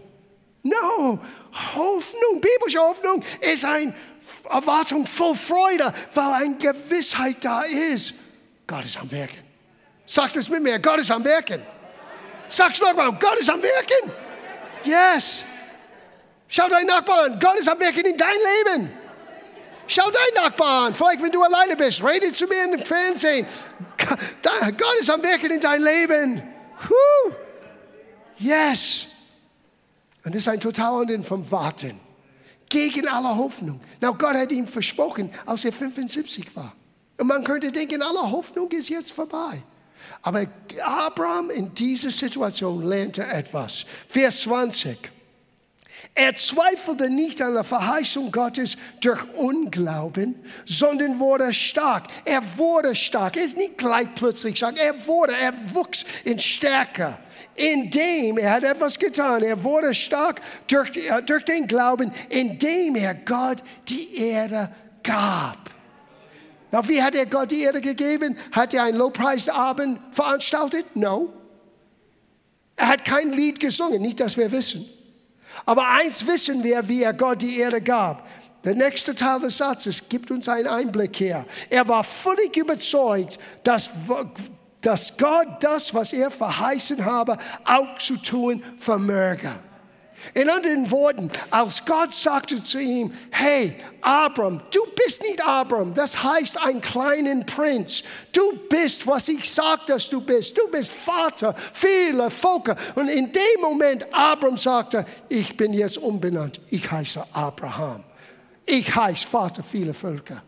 No, 0.62 1.20
Hoffnung, 1.76 2.42
biblische 2.42 2.80
Hoffnung 2.80 3.24
ist 3.42 3.66
ein 3.66 3.94
Erwartung 4.50 5.06
voll 5.06 5.36
Freude, 5.36 5.94
weil 6.14 6.34
eine 6.34 6.56
Gewissheit 6.56 7.38
da 7.42 7.62
ist. 7.62 8.14
Gott 8.68 8.86
ist 8.86 9.00
am 9.00 9.12
Werken. 9.12 9.44
Sagt 10.06 10.36
es 10.36 10.50
mit 10.50 10.62
mir, 10.62 10.80
Gott 10.80 11.00
ist 11.00 11.12
am 11.12 11.24
Werken. 11.24 11.62
Sag's 12.48 12.80
nochmal, 12.80 13.12
Gott 13.14 13.40
ist 13.40 13.50
am 13.50 13.62
Werken. 13.62 14.12
Yes. 14.84 15.44
Schau 16.48 16.68
deinen 16.68 16.88
Nachbarn, 16.88 17.40
Gott 17.40 17.58
ist 17.58 17.70
am 17.70 17.80
Werken 17.80 18.06
in 18.06 18.18
dein 18.18 18.30
Leben. 18.30 18.94
Schau 19.88 20.10
deinen 20.10 20.46
Nachbarn, 20.46 20.94
vielleicht 20.96 21.22
wenn 21.22 21.32
du 21.32 21.44
alleine 21.44 21.76
bist, 21.76 22.04
rede 22.04 22.32
zu 22.32 22.46
mir 22.46 22.72
im 22.72 22.80
Fernsehen. 22.80 23.46
Gott 23.98 25.00
ist 25.00 25.10
am 25.10 25.22
Werken 25.24 25.52
in 25.52 25.60
dein 25.60 25.82
Leben. 25.82 26.44
Whew. 26.88 27.34
Yes. 28.38 29.08
Und 30.24 30.36
das 30.36 30.42
ist 30.42 30.48
ein 30.48 30.60
total 30.60 31.06
vom 31.24 31.50
Warten 31.52 32.05
gegen 32.76 33.08
alle 33.08 33.38
Hoffnung. 33.38 33.80
Na, 34.02 34.10
Gott 34.10 34.36
hat 34.36 34.52
ihm 34.52 34.68
versprochen, 34.68 35.30
als 35.46 35.64
er 35.64 35.72
75 35.72 36.54
war. 36.56 36.74
Und 37.18 37.28
man 37.28 37.42
könnte 37.42 37.72
denken, 37.72 38.02
alle 38.02 38.30
Hoffnung 38.30 38.70
ist 38.72 38.90
jetzt 38.90 39.14
vorbei. 39.14 39.64
Aber 40.22 40.46
Abraham 40.84 41.50
in 41.52 41.74
dieser 41.74 42.12
Situation 42.12 42.86
lernte 42.86 43.26
etwas. 43.26 43.86
Vers 44.10 44.42
20. 44.42 45.15
Er 46.18 46.34
zweifelte 46.34 47.10
nicht 47.10 47.42
an 47.42 47.56
der 47.56 47.66
Verheißung 47.66 48.32
Gottes 48.32 48.78
durch 49.02 49.22
Unglauben, 49.36 50.36
sondern 50.66 51.20
wurde 51.20 51.52
stark. 51.52 52.08
Er 52.24 52.42
wurde 52.58 52.96
stark. 52.96 53.36
Er 53.36 53.44
ist 53.44 53.58
nicht 53.58 53.78
gleich 53.78 54.08
plötzlich 54.16 54.56
stark. 54.56 54.78
Er 54.78 55.06
wurde, 55.08 55.34
er 55.36 55.54
wuchs 55.74 56.06
in 56.24 56.40
Stärke. 56.40 57.20
Indem 57.54 58.38
er 58.38 58.54
hat 58.54 58.64
etwas 58.64 58.98
getan. 58.98 59.44
Er 59.44 59.62
wurde 59.62 59.94
stark 59.94 60.40
durch, 60.68 60.90
durch 61.26 61.44
den 61.44 61.68
Glauben, 61.68 62.14
indem 62.30 62.96
er 62.96 63.14
Gott 63.14 63.62
die 63.90 64.16
Erde 64.16 64.72
gab. 65.04 65.70
Na, 66.72 66.88
wie 66.88 67.04
hat 67.04 67.16
er 67.16 67.26
Gott 67.26 67.52
die 67.52 67.62
Erde 67.62 67.82
gegeben? 67.82 68.38
Hat 68.54 68.74
er 68.74 68.84
einen 68.84 68.98
Lobpreisabend 68.98 70.00
veranstaltet? 70.12 70.96
No. 70.96 71.34
Er 72.78 72.88
hat 72.88 73.04
kein 73.04 73.34
Lied 73.34 73.60
gesungen, 73.60 74.02
nicht, 74.02 74.22
dass 74.22 74.38
wir 74.38 74.50
wissen. 74.54 74.90
Aber 75.66 75.88
eins 75.88 76.26
wissen 76.28 76.64
wir, 76.64 76.88
wie 76.88 77.04
er 77.04 77.14
Gott 77.14 77.42
die 77.42 77.60
Erde 77.60 77.82
gab. 77.82 78.28
Der 78.64 78.76
nächste 78.76 79.14
Teil 79.14 79.40
des 79.40 79.58
Satzes 79.58 80.10
gibt 80.10 80.32
uns 80.32 80.50
einen 80.50 80.68
Einblick 80.68 81.20
her. 81.20 81.46
Er 81.70 81.88
war 81.88 82.04
völlig 82.04 82.58
überzeugt, 82.58 83.38
dass, 83.64 83.92
dass 84.82 85.16
Gott 85.18 85.48
das, 85.62 85.94
was 85.94 86.14
er 86.14 86.32
verheißen 86.32 87.06
habe, 87.06 87.38
auch 87.64 87.98
zu 88.00 88.18
tun 88.18 88.64
vermöge. 88.78 89.52
In 90.34 90.50
anderen 90.50 90.90
Worten, 90.92 91.32
als 91.50 91.86
Gott 91.86 92.14
sagte 92.14 92.62
zu 92.62 92.80
ihm, 92.80 93.14
hey, 93.32 93.76
Abram, 94.02 94.62
du 94.74 94.80
bist 94.96 95.22
nicht 95.22 95.46
Abram, 95.46 95.94
das 95.94 96.24
heißt 96.24 96.58
ein 96.62 96.82
kleiner 96.82 97.44
Prinz. 97.44 98.04
Du 98.32 98.58
bist, 98.70 99.06
was 99.08 99.28
ich 99.28 99.52
sage, 99.52 99.82
dass 99.88 100.10
du 100.10 100.22
bist. 100.22 100.58
Du 100.58 100.68
bist 100.70 100.92
Vater 100.92 101.56
vieler 101.74 102.32
Völker. 102.32 102.76
Und 102.96 103.08
in 103.08 103.32
dem 103.32 103.62
Moment, 103.62 104.06
Abram 104.14 104.58
sagte, 104.58 105.06
ich 105.30 105.56
bin 105.56 105.74
jetzt 105.74 105.98
umbenannt. 105.98 106.60
Ich 106.70 106.90
heiße 106.90 107.24
Abraham. 107.32 108.04
Ich 108.66 108.96
heiße 108.96 109.28
Vater 109.28 109.64
vieler 109.64 109.94
Völker. 109.94 110.42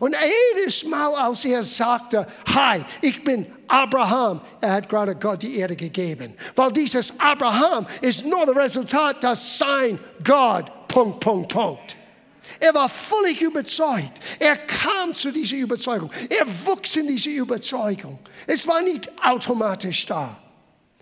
Und 0.00 0.14
jedes 0.56 0.84
Mal, 0.84 1.14
als 1.14 1.44
er 1.44 1.62
sagte, 1.62 2.26
hi, 2.54 2.84
ich 3.00 3.22
bin 3.24 3.46
Abraham, 3.66 4.40
er 4.60 4.72
hat 4.72 4.88
gerade 4.88 5.14
Gott 5.16 5.42
die 5.42 5.58
Erde 5.58 5.76
gegeben. 5.76 6.34
Weil 6.54 6.72
dieses 6.72 7.18
Abraham 7.18 7.86
ist 8.00 8.24
nur 8.24 8.46
das 8.46 8.56
Resultat, 8.56 9.24
dass 9.24 9.58
sein 9.58 9.98
Gott, 10.24 10.88
Punkt, 10.88 11.20
Punkt, 11.20 11.52
Punkt. 11.52 11.96
Er 12.60 12.74
war 12.74 12.88
völlig 12.88 13.40
überzeugt. 13.40 14.20
Er 14.38 14.56
kam 14.56 15.12
zu 15.12 15.30
dieser 15.30 15.56
Überzeugung. 15.56 16.10
Er 16.28 16.46
wuchs 16.66 16.96
in 16.96 17.06
diese 17.06 17.30
Überzeugung. 17.30 18.18
Es 18.46 18.66
war 18.66 18.80
nicht 18.82 19.10
automatisch 19.22 20.06
da. 20.06 20.38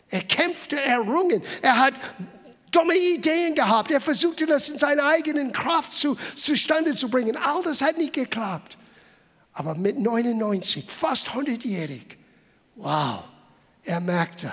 Er 0.08 0.22
kämpfte, 0.22 0.80
er 0.80 0.98
rungen. 0.98 1.42
Er 1.62 1.78
hat 1.78 1.94
dumme 2.70 2.96
Ideen 2.96 3.54
gehabt. 3.54 3.90
Er 3.90 4.00
versuchte 4.00 4.46
das 4.46 4.68
in 4.68 4.78
seiner 4.78 5.04
eigenen 5.04 5.52
Kraft 5.52 5.92
zu, 5.92 6.16
zustande 6.34 6.94
zu 6.94 7.08
bringen. 7.08 7.36
All 7.36 7.62
das 7.62 7.82
hat 7.82 7.98
nicht 7.98 8.12
geklappt. 8.12 8.76
Aber 9.52 9.74
mit 9.74 9.98
99, 9.98 10.90
fast 10.90 11.28
100-jährig, 11.28 12.18
wow, 12.74 13.24
er 13.84 14.00
merkte, 14.00 14.52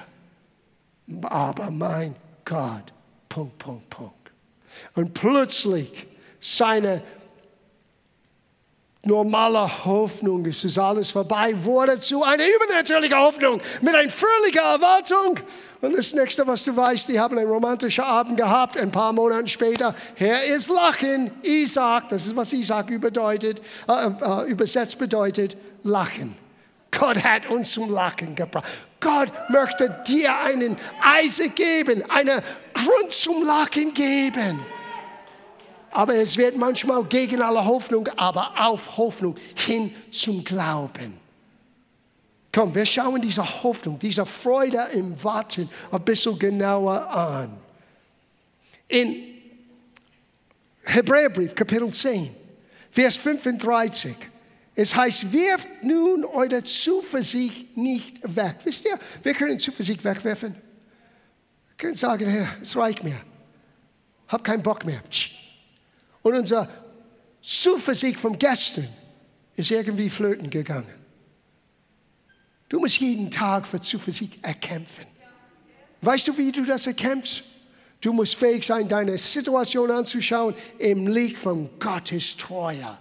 aber 1.23 1.69
mein 1.71 2.15
Gott, 2.45 2.93
Punkt, 3.27 3.57
Punkt, 3.57 3.89
Punkt. 3.89 4.31
Und 4.95 5.13
plötzlich 5.13 6.07
seine 6.39 7.01
normale 9.05 9.85
Hoffnung, 9.85 10.45
es 10.45 10.63
ist 10.63 10.77
alles 10.77 11.11
vorbei, 11.11 11.53
wurde 11.57 11.99
zu 11.99 12.23
einer 12.23 12.43
übernatürlichen 12.47 13.17
Hoffnung 13.17 13.59
mit 13.81 13.93
einer 13.93 14.09
völligen 14.09 14.63
Erwartung. 14.63 15.39
Und 15.81 15.97
das 15.97 16.13
nächste, 16.13 16.47
was 16.47 16.63
du 16.63 16.75
weißt, 16.75 17.09
die 17.09 17.19
haben 17.19 17.37
einen 17.37 17.49
romantischen 17.49 18.05
Abend 18.05 18.37
gehabt. 18.37 18.77
Ein 18.77 18.91
paar 18.91 19.11
Monate 19.11 19.47
später, 19.47 19.93
Herr 20.15 20.45
ist 20.45 20.69
Lachen. 20.69 21.31
Isaac, 21.43 22.07
das 22.09 22.25
ist 22.25 22.35
was 22.35 22.53
Isaac 22.53 22.89
überdeutet, 22.89 23.61
äh, 23.89 24.07
äh, 24.07 24.49
übersetzt 24.49 24.97
bedeutet, 24.97 25.57
Lachen. 25.83 26.37
Gott 26.97 27.21
hat 27.23 27.47
uns 27.47 27.71
zum 27.71 27.91
Lachen 27.91 28.35
gebracht. 28.35 28.65
Gott 29.01 29.33
möchte 29.49 30.01
dir 30.07 30.39
einen 30.39 30.77
Eise 31.01 31.49
geben, 31.49 32.03
einen 32.09 32.39
Grund 32.73 33.11
zum 33.11 33.45
Lachen 33.45 33.93
geben. 33.93 34.65
Aber 35.93 36.15
es 36.15 36.35
wird 36.37 36.57
manchmal 36.57 37.03
gegen 37.03 37.41
alle 37.41 37.63
Hoffnung, 37.63 38.07
aber 38.17 38.51
auf 38.57 38.97
Hoffnung 38.97 39.35
hin 39.55 39.93
zum 40.09 40.43
Glauben. 40.43 41.19
Komm, 42.51 42.73
wir 42.73 42.85
schauen 42.85 43.21
diese 43.21 43.43
Hoffnung, 43.63 43.99
diese 43.99 44.25
Freude 44.25 44.87
im 44.93 45.21
Warten 45.23 45.69
ein 45.91 46.01
bisschen 46.03 46.37
genauer 46.37 47.07
an. 47.09 47.57
In 48.87 49.23
Hebräerbrief, 50.83 51.53
Kapitel 51.53 51.91
10, 51.91 52.35
Vers 52.91 53.17
35. 53.17 54.15
Es 54.75 54.95
heißt, 54.95 55.31
wirft 55.31 55.69
nun 55.83 56.25
eure 56.25 56.63
Zuversicht 56.63 57.77
nicht 57.77 58.19
weg. 58.23 58.55
Wisst 58.63 58.85
ihr, 58.85 58.97
wir 59.21 59.33
können 59.35 59.59
Zuversicht 59.59 60.03
wegwerfen. 60.03 60.55
Wir 60.55 61.77
können 61.77 61.95
sagen, 61.95 62.27
Herr, 62.27 62.47
es 62.61 62.75
reicht 62.75 63.03
mir. 63.03 63.19
Hab 64.27 64.43
keinen 64.43 64.63
Bock 64.63 64.85
mehr. 64.85 65.01
Und 66.23 66.35
unser 66.35 66.67
Zuversicht 67.41 68.17
vom 68.17 68.39
gestern 68.39 68.87
ist 69.55 69.69
irgendwie 69.69 70.09
flöten 70.09 70.49
gegangen. 70.49 71.03
Du 72.69 72.79
musst 72.79 72.97
jeden 72.97 73.29
Tag 73.29 73.67
für 73.67 73.79
Zuversicht 73.79 74.43
erkämpfen. 74.43 75.05
Weißt 76.01 76.27
du, 76.27 76.37
wie 76.37 76.51
du 76.51 76.65
das 76.65 76.87
erkämpfst? 76.87 77.43
Du 78.01 78.11
musst 78.11 78.35
fähig 78.35 78.65
sein, 78.65 78.87
deine 78.87 79.17
Situation 79.17 79.91
anzuschauen 79.91 80.55
im 80.79 81.07
Licht 81.07 81.37
von 81.37 81.69
Gottes 81.79 82.35
Treue. 82.35 82.97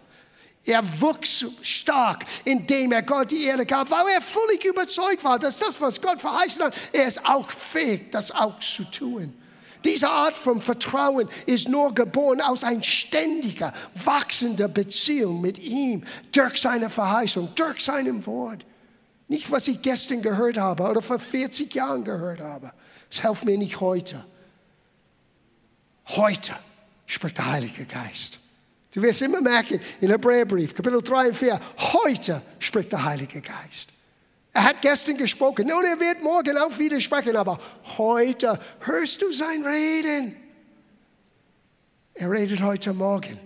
Er 0.65 1.01
wuchs 1.01 1.45
stark, 1.61 2.25
indem 2.45 2.93
er 2.93 3.03
Gott 3.03 3.33
die 3.33 3.45
Erde 3.45 3.67
gab, 3.67 3.91
weil 3.91 4.07
er 4.15 4.21
völlig 4.21 4.65
überzeugt 4.65 5.25
war, 5.25 5.39
dass 5.39 5.59
das, 5.59 5.81
was 5.81 6.01
Gott 6.01 6.21
verheißen 6.21 6.65
hat, 6.65 6.77
er 6.93 7.07
ist 7.07 7.25
auch 7.25 7.51
fähig, 7.51 8.13
das 8.13 8.31
auch 8.31 8.61
zu 8.61 8.85
tun. 8.85 9.35
Diese 9.85 10.09
Art 10.09 10.35
von 10.35 10.61
Vertrauen 10.61 11.29
ist 11.47 11.69
nur 11.69 11.95
geboren 11.95 12.41
aus 12.41 12.63
einer 12.65 12.83
ständiger, 12.83 13.73
wachsender 14.05 14.69
Beziehung 14.69 15.41
mit 15.41 15.59
ihm, 15.59 16.05
durch 16.31 16.59
seine 16.61 16.89
Verheißung, 16.89 17.49
durch 17.55 17.81
seinem 17.81 18.25
Wort. 18.27 18.65
Nicht, 19.29 19.51
was 19.51 19.67
ich 19.69 19.83
gestern 19.83 20.23
gehört 20.23 20.59
habe 20.59 20.85
oder 20.85 21.03
vor 21.03 21.19
40 21.19 21.75
Jahren 21.75 22.05
gehört 22.05 22.41
habe. 22.41 22.73
Es 23.11 23.23
hilft 23.23 23.45
mir 23.45 23.59
nicht 23.59 23.81
heute. 23.81 24.25
Heute 26.09 26.55
spricht 27.07 27.39
der 27.39 27.51
Heilige 27.51 27.85
Geist. 27.85 28.41
Du 28.95 29.01
wirst 29.01 29.23
immer 29.23 29.41
merken, 29.41 29.81
in 30.01 30.11
Hebräerbrief, 30.11 30.75
Kapitel 30.75 31.01
3 31.01 31.29
und 31.29 31.35
4, 31.35 31.61
heute 31.79 32.43
spricht 32.59 32.93
der 32.93 33.05
Heilige 33.05 33.41
Geist. 33.41 33.92
Er 34.53 34.65
hat 34.65 34.83
gestern 34.83 35.17
gesprochen 35.17 35.73
und 35.73 35.85
er 35.85 35.99
wird 35.99 36.23
morgen 36.23 36.57
auch 36.59 36.79
wieder 36.79 37.01
sprechen, 37.01 37.37
aber 37.37 37.59
heute 37.97 38.59
hörst 38.81 39.23
du 39.23 39.33
sein 39.33 39.65
Reden. 39.65 40.37
Er 42.15 42.31
redet 42.31 42.61
heute 42.61 42.93
Morgen. 42.93 43.39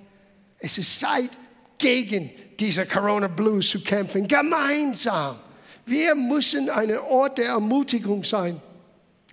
Es 0.58 0.78
ist 0.78 0.98
Zeit, 0.98 1.30
gegen 1.78 2.30
diese 2.58 2.86
Corona 2.86 3.28
Blues 3.28 3.70
zu 3.70 3.80
kämpfen, 3.82 4.26
gemeinsam. 4.26 5.36
Wir 5.84 6.14
müssen 6.14 6.70
ein 6.70 6.98
Ort 6.98 7.38
der 7.38 7.48
Ermutigung 7.50 8.24
sein, 8.24 8.60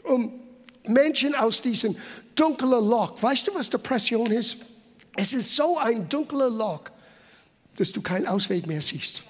um 0.03 0.39
Menschen 0.85 1.33
aus 1.33 1.61
diesem 1.61 1.95
dunklen 2.35 2.87
Loch, 2.87 3.21
weißt 3.21 3.47
du, 3.47 3.55
was 3.55 3.69
Depression 3.69 4.29
ist? 4.31 4.57
Es 5.15 5.33
ist 5.33 5.55
so 5.55 5.77
ein 5.77 6.07
dunkler 6.09 6.49
Loch, 6.49 6.83
dass 7.77 7.91
du 7.91 8.01
keinen 8.01 8.27
Ausweg 8.27 8.67
mehr 8.67 8.81
siehst. 8.81 9.23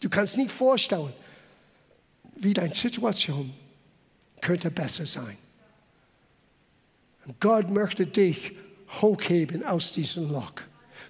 Du 0.00 0.10
kannst 0.10 0.36
nicht 0.36 0.50
vorstellen, 0.50 1.12
wie 2.36 2.54
deine 2.54 2.74
Situation 2.74 3.52
könnte 4.40 4.70
besser 4.70 5.06
sein. 5.06 5.36
Und 7.26 7.40
Gott 7.40 7.70
möchte 7.70 8.06
dich 8.06 8.52
hochheben 9.00 9.64
aus 9.64 9.92
diesem 9.92 10.30
Loch. 10.30 10.52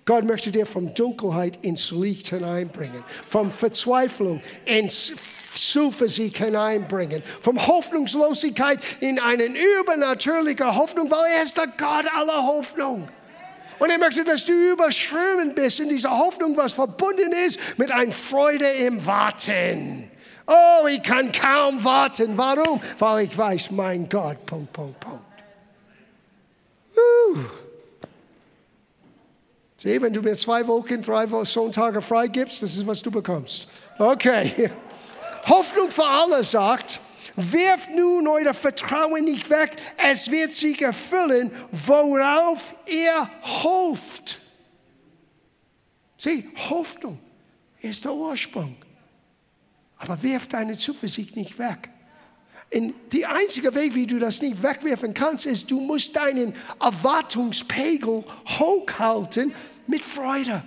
Gott 0.05 0.25
möchte 0.25 0.51
dir 0.51 0.67
von 0.67 0.93
Dunkelheit 0.95 1.65
ins 1.65 1.93
Licht 1.93 2.29
hineinbringen, 2.29 3.05
von 3.29 3.53
Verzweiflung 3.53 4.43
ins 4.65 5.13
Zuversicht 5.55 6.39
hineinbringen, 6.39 7.23
von 7.41 7.65
Hoffnungslosigkeit 7.67 8.81
in 9.01 9.21
eine 9.21 9.45
übernatürliche 9.45 10.75
Hoffnung, 10.75 11.11
weil 11.11 11.33
er 11.37 11.43
ist 11.43 11.57
der 11.57 11.69
Gott 11.69 12.07
aller 12.15 12.43
Hoffnung. 12.43 13.09
Und 13.79 13.91
er 13.91 13.99
möchte, 13.99 14.25
dass 14.25 14.45
du 14.45 14.53
überschwemmen 14.73 15.55
bist 15.55 15.81
in 15.81 15.89
dieser 15.89 16.17
Hoffnung, 16.17 16.57
was 16.57 16.73
verbunden 16.73 17.33
ist 17.47 17.59
mit 17.79 17.91
einer 17.91 18.13
Freude 18.13 18.69
im 18.69 19.05
Warten. 19.07 20.12
Oh, 20.53 20.87
ich 20.87 21.03
kann 21.03 21.33
kaum 21.33 21.83
warten. 21.83 22.37
Warum? 22.37 22.81
Weil 22.99 23.25
ich 23.25 23.37
weiß, 23.37 23.71
mein 23.71 24.09
Gott, 24.09 24.45
Punkt, 24.45 24.73
Punkt, 24.73 25.01
Punkt. 25.01 25.25
Uh. 26.97 27.39
Sieh, 29.77 30.01
wenn 30.01 30.13
du 30.13 30.21
mir 30.21 30.35
zwei 30.35 30.67
Wochen, 30.67 31.01
drei 31.01 31.27
Sonntage 31.45 32.03
frei 32.03 32.29
gibst, 32.29 32.63
das 32.63 32.77
ist, 32.77 32.87
was 32.87 33.03
du 33.03 33.11
bekommst. 33.11 33.67
Okay. 33.99 34.71
Hoffnung 35.49 35.91
für 35.91 36.07
alle 36.07 36.43
sagt, 36.43 37.01
Wirft 37.35 37.91
nun 37.91 38.29
euer 38.29 38.53
Vertrauen 38.53 39.25
nicht 39.25 39.49
weg, 39.49 39.77
es 39.97 40.31
wird 40.31 40.53
sich 40.53 40.83
erfüllen, 40.83 41.51
worauf 41.71 42.75
ihr 42.87 43.31
hofft. 43.63 44.39
Sieh, 46.19 46.51
Hoffnung 46.69 47.19
ist 47.81 48.05
der 48.05 48.13
Ursprung. 48.13 48.77
Aber 50.03 50.21
wirf 50.23 50.49
deine 50.49 50.77
Zuversicht 50.77 51.37
nicht 51.37 51.59
weg. 51.59 51.89
Und 52.75 52.95
die 53.13 53.25
einzige 53.25 53.73
Weg, 53.75 53.95
wie 53.95 54.07
du 54.07 54.19
das 54.19 54.43
nicht 54.43 54.63
wegwerfen 54.63 55.15
kannst, 55.15 55.47
ist, 55.47 55.71
du 55.71 55.79
musst 55.79 56.17
deinen 56.17 56.55
Erwartungspegel 56.81 58.25
hochhalten 58.59 59.55
mit 59.87 60.03
Freude. 60.03 60.65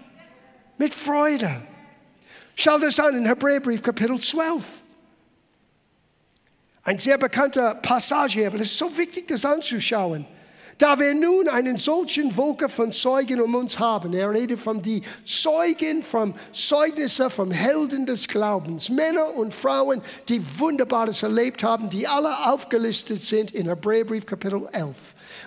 Mit 0.78 0.94
Freude. 0.94 1.66
Schau 2.56 2.78
das 2.80 3.00
an 3.00 3.18
in 3.18 3.26
Hebräerbrief 3.26 3.82
Kapitel 3.82 4.20
12. 4.20 4.64
Ein 6.84 7.00
sehr 7.00 7.18
bekannter 7.18 7.76
Passage, 7.76 8.48
aber 8.48 8.58
es 8.58 8.72
ist 8.72 8.78
so 8.78 8.96
wichtig, 8.98 9.28
das 9.28 9.44
anzuschauen. 9.44 10.26
Da 10.78 11.00
wir 11.00 11.16
nun 11.16 11.48
einen 11.48 11.78
solchen 11.78 12.36
Wolke 12.36 12.68
von 12.68 12.92
Zeugen 12.92 13.40
um 13.40 13.56
uns 13.56 13.80
haben, 13.80 14.14
er 14.14 14.30
redet 14.30 14.60
von 14.60 14.82
die 14.82 15.04
Zeugen, 15.24 16.04
vom 16.04 16.34
Zeugnisse, 16.52 17.30
vom 17.30 17.50
Helden 17.50 18.06
des 18.06 18.28
Glaubens, 18.28 18.90
Männer 18.90 19.38
und 19.38 19.54
Frauen, 19.54 20.02
die 20.28 20.42
Wunderbares 20.60 21.24
erlebt 21.24 21.64
haben, 21.64 21.90
die 21.90 22.06
alle 22.06 22.48
aufgelistet 22.52 23.22
sind 23.24 23.52
in 23.52 23.68
Hebräerbrief 23.68 24.26
Kapitel 24.26 24.68
11. 24.74 24.98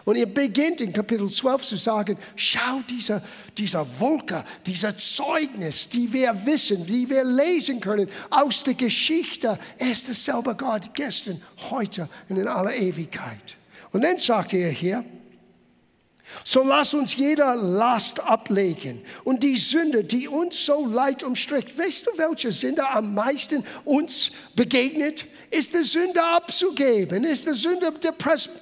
Und 0.06 0.16
er 0.16 0.24
beginnt 0.24 0.80
in 0.80 0.94
Kapitel 0.94 1.28
12 1.28 1.62
zu 1.62 1.76
sagen, 1.76 2.16
schau 2.34 2.80
dieser, 2.88 3.22
dieser 3.58 3.86
Wolke, 4.00 4.42
dieser 4.64 4.96
Zeugnis, 4.96 5.90
die 5.90 6.10
wir 6.10 6.34
wissen, 6.46 6.86
die 6.86 7.06
wir 7.10 7.24
lesen 7.24 7.80
können 7.80 8.08
aus 8.30 8.62
der 8.62 8.74
Geschichte. 8.74 9.58
Er 9.76 9.90
ist 9.90 10.08
dasselbe 10.08 10.54
Gott 10.54 10.94
gestern, 10.94 11.42
heute 11.68 12.08
und 12.30 12.38
in 12.38 12.48
aller 12.48 12.74
Ewigkeit. 12.74 13.58
Und 13.92 14.04
dann 14.04 14.16
sagt 14.16 14.54
er 14.54 14.70
hier, 14.70 15.04
so 16.44 16.62
lass 16.62 16.94
uns 16.94 17.16
jeder 17.16 17.56
Last 17.56 18.20
ablegen 18.20 19.02
und 19.24 19.42
die 19.42 19.56
Sünde, 19.56 20.04
die 20.04 20.28
uns 20.28 20.64
so 20.64 20.86
leid 20.86 21.22
umstrickt. 21.22 21.78
Weißt 21.78 22.06
du, 22.06 22.10
welche 22.16 22.52
Sünde 22.52 22.88
am 22.88 23.14
meisten 23.14 23.64
uns 23.84 24.30
begegnet? 24.54 25.26
Ist 25.50 25.74
die 25.74 25.84
Sünde 25.84 26.22
abzugeben? 26.22 27.24
Ist 27.24 27.46
die 27.46 27.54
Sünde 27.54 27.92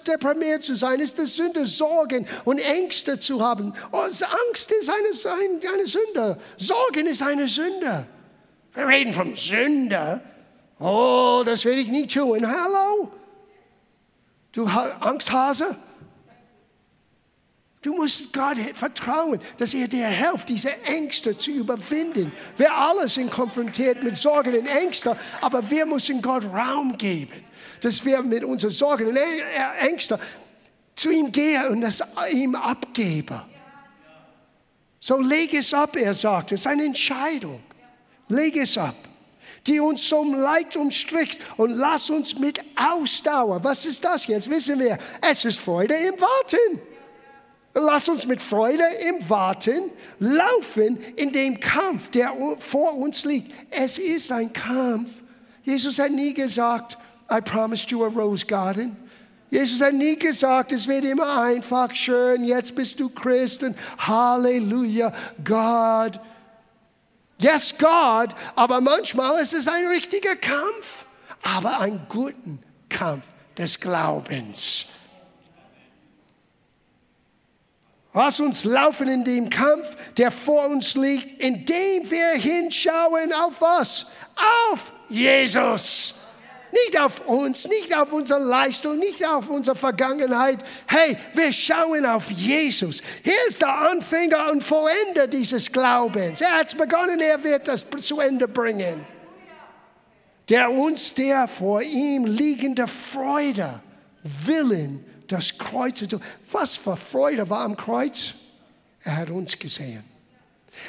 deprimiert 0.07 0.62
zu 0.62 0.74
sein? 0.74 1.00
Ist 1.00 1.18
die 1.18 1.26
Sünde 1.26 1.66
Sorgen 1.66 2.26
und 2.44 2.61
Ängste 2.61 3.18
zu 3.18 3.42
haben? 3.42 3.72
Oh, 3.92 3.98
Angst 3.98 4.72
ist 4.72 4.90
eine, 4.90 5.70
eine 5.74 5.87
Sünde. 5.87 6.38
Sorgen 6.57 7.07
ist 7.07 7.22
eine 7.22 7.48
Sünde. 7.48 8.07
Wir 8.74 8.87
reden 8.87 9.12
von 9.12 9.35
Sünde. 9.35 10.20
Oh, 10.79 11.42
das 11.44 11.64
will 11.64 11.79
ich 11.79 11.88
nie 11.88 12.07
tun. 12.07 12.46
Hallo? 12.46 13.11
Du 14.52 14.66
Angsthase? 14.66 15.76
Du 17.87 17.94
musst 17.94 18.33
Gott 18.33 18.59
vertrauen, 18.75 19.38
dass 19.59 19.72
er 19.72 19.87
dir 19.87 20.09
hilft, 20.09 20.49
diese 20.49 20.72
Ängste 20.83 21.37
zu 21.37 21.53
überwinden. 21.53 22.33
Wir 22.57 22.75
alle 22.75 23.07
sind 23.07 23.31
konfrontiert 23.31 24.03
mit 24.03 24.16
Sorgen 24.16 24.59
und 24.59 24.66
Ängsten, 24.66 25.14
aber 25.40 25.70
wir 25.70 25.87
müssen 25.87 26.20
Gott 26.20 26.46
Raum 26.46 26.99
geben, 26.99 27.44
dass 27.81 28.05
wir 28.05 28.25
mit 28.25 28.42
unseren 28.42 28.72
Sorgen 28.72 29.07
und 29.07 29.16
Ängsten 29.79 30.18
zu 30.96 31.11
ihm 31.11 31.31
gehen 31.31 31.64
und 31.68 31.81
das 31.81 32.03
ihm 32.33 32.57
abgeben. 32.57 33.40
So 34.99 35.20
leg 35.20 35.55
es 35.55 35.72
ab, 35.72 35.94
er 35.94 36.12
sagt, 36.12 36.51
es 36.51 36.62
ist 36.62 36.66
eine 36.66 36.87
Entscheidung. 36.87 37.62
Leg 38.29 38.57
es 38.57 38.77
ab 38.77 38.96
die 39.64 39.81
uns 39.81 40.09
so 40.09 40.22
leicht 40.22 40.77
umstrickt 40.77 41.40
und 41.57 41.70
lass 41.70 42.09
uns 42.09 42.38
mit 42.38 42.61
Ausdauer. 42.77 43.64
Was 43.64 43.85
ist 43.85 44.05
das 44.05 44.29
jetzt? 44.29 44.49
Wissen 44.49 44.79
wir, 44.79 44.96
es 45.29 45.44
ist 45.44 45.59
Freude 45.59 45.94
im 45.94 46.14
Warten. 46.20 46.96
Lass 47.79 48.09
uns 48.09 48.25
mit 48.27 48.41
Freude 48.41 48.85
im 49.07 49.29
Warten 49.29 49.91
laufen 50.19 50.99
in 51.15 51.31
dem 51.31 51.61
Kampf, 51.61 52.09
der 52.09 52.33
vor 52.59 52.97
uns 52.97 53.27
liegt. 53.27 53.53
Es 53.71 53.99
ist 53.99 54.33
ein 54.33 54.51
Kampf. 54.51 55.11
Jesus 55.62 55.99
hat 55.99 56.11
nie 56.11 56.33
gesagt, 56.33 56.97
I 57.31 57.39
promised 57.43 57.91
you 57.91 58.03
a 58.03 58.09
rose 58.09 58.47
garden. 58.47 58.97
Jesus 59.51 59.83
hat 59.83 59.93
nie 59.93 60.19
gesagt, 60.19 60.73
es 60.73 60.89
wird 60.89 61.05
immer 61.05 61.43
einfach 61.43 61.95
schön, 61.95 62.45
jetzt 62.45 62.75
bist 62.75 62.99
du 62.99 63.11
Christ 63.11 63.62
und 63.62 63.77
Halleluja, 63.99 65.12
Gott. 65.45 66.19
Yes, 67.39 67.75
Gott, 67.77 68.31
aber 68.55 68.81
manchmal 68.81 69.39
ist 69.43 69.53
es 69.53 69.69
ein 69.69 69.87
richtiger 69.89 70.37
Kampf, 70.37 71.05
aber 71.43 71.79
ein 71.81 72.07
guten 72.09 72.59
Kampf 72.89 73.27
des 73.59 73.79
Glaubens. 73.79 74.87
Lass 78.16 78.40
uns 78.40 78.64
laufen 78.64 79.09
in 79.09 79.24
dem 79.24 79.50
Kampf, 79.50 79.94
der 80.16 80.31
vor 80.31 80.68
uns 80.68 80.94
liegt, 80.94 81.38
indem 81.38 82.11
wir 82.11 82.31
hinschauen 82.31 83.31
auf 83.35 83.61
was? 83.61 84.07
Auf 84.72 84.90
Jesus. 85.11 86.14
Nicht 86.72 86.98
auf 86.98 87.26
uns, 87.26 87.68
nicht 87.68 87.94
auf 87.94 88.11
unsere 88.14 88.40
Leistung, 88.40 88.98
nicht 88.98 89.22
auf 89.26 89.50
unsere 89.50 89.76
Vergangenheit. 89.76 90.64
Hey, 90.87 91.18
wir 91.35 91.52
schauen 91.52 92.07
auf 92.07 92.31
Jesus. 92.31 93.02
Hier 93.22 93.37
ist 93.48 93.61
der 93.61 93.90
Anfänger 93.90 94.50
und 94.50 94.62
Vollender 94.62 95.26
dieses 95.26 95.70
Glaubens. 95.70 96.40
Er 96.40 96.57
hat 96.57 96.68
es 96.68 96.74
begonnen, 96.74 97.20
er 97.20 97.44
wird 97.44 97.68
das 97.68 97.85
zu 97.98 98.20
Ende 98.20 98.48
bringen. 98.48 99.07
Der 100.48 100.70
uns 100.72 101.12
der 101.12 101.46
vor 101.48 101.83
ihm 101.83 102.24
liegende 102.24 102.87
Freude 102.87 103.83
willen 104.22 105.05
das 105.29 105.57
Kreuz. 105.59 106.03
Was 106.51 106.77
für 106.77 106.97
Freude 106.97 107.49
war 107.49 107.65
am 107.65 107.77
Kreuz? 107.77 108.35
Er 109.03 109.17
hat 109.17 109.31
uns 109.31 109.59
gesehen. 109.59 110.05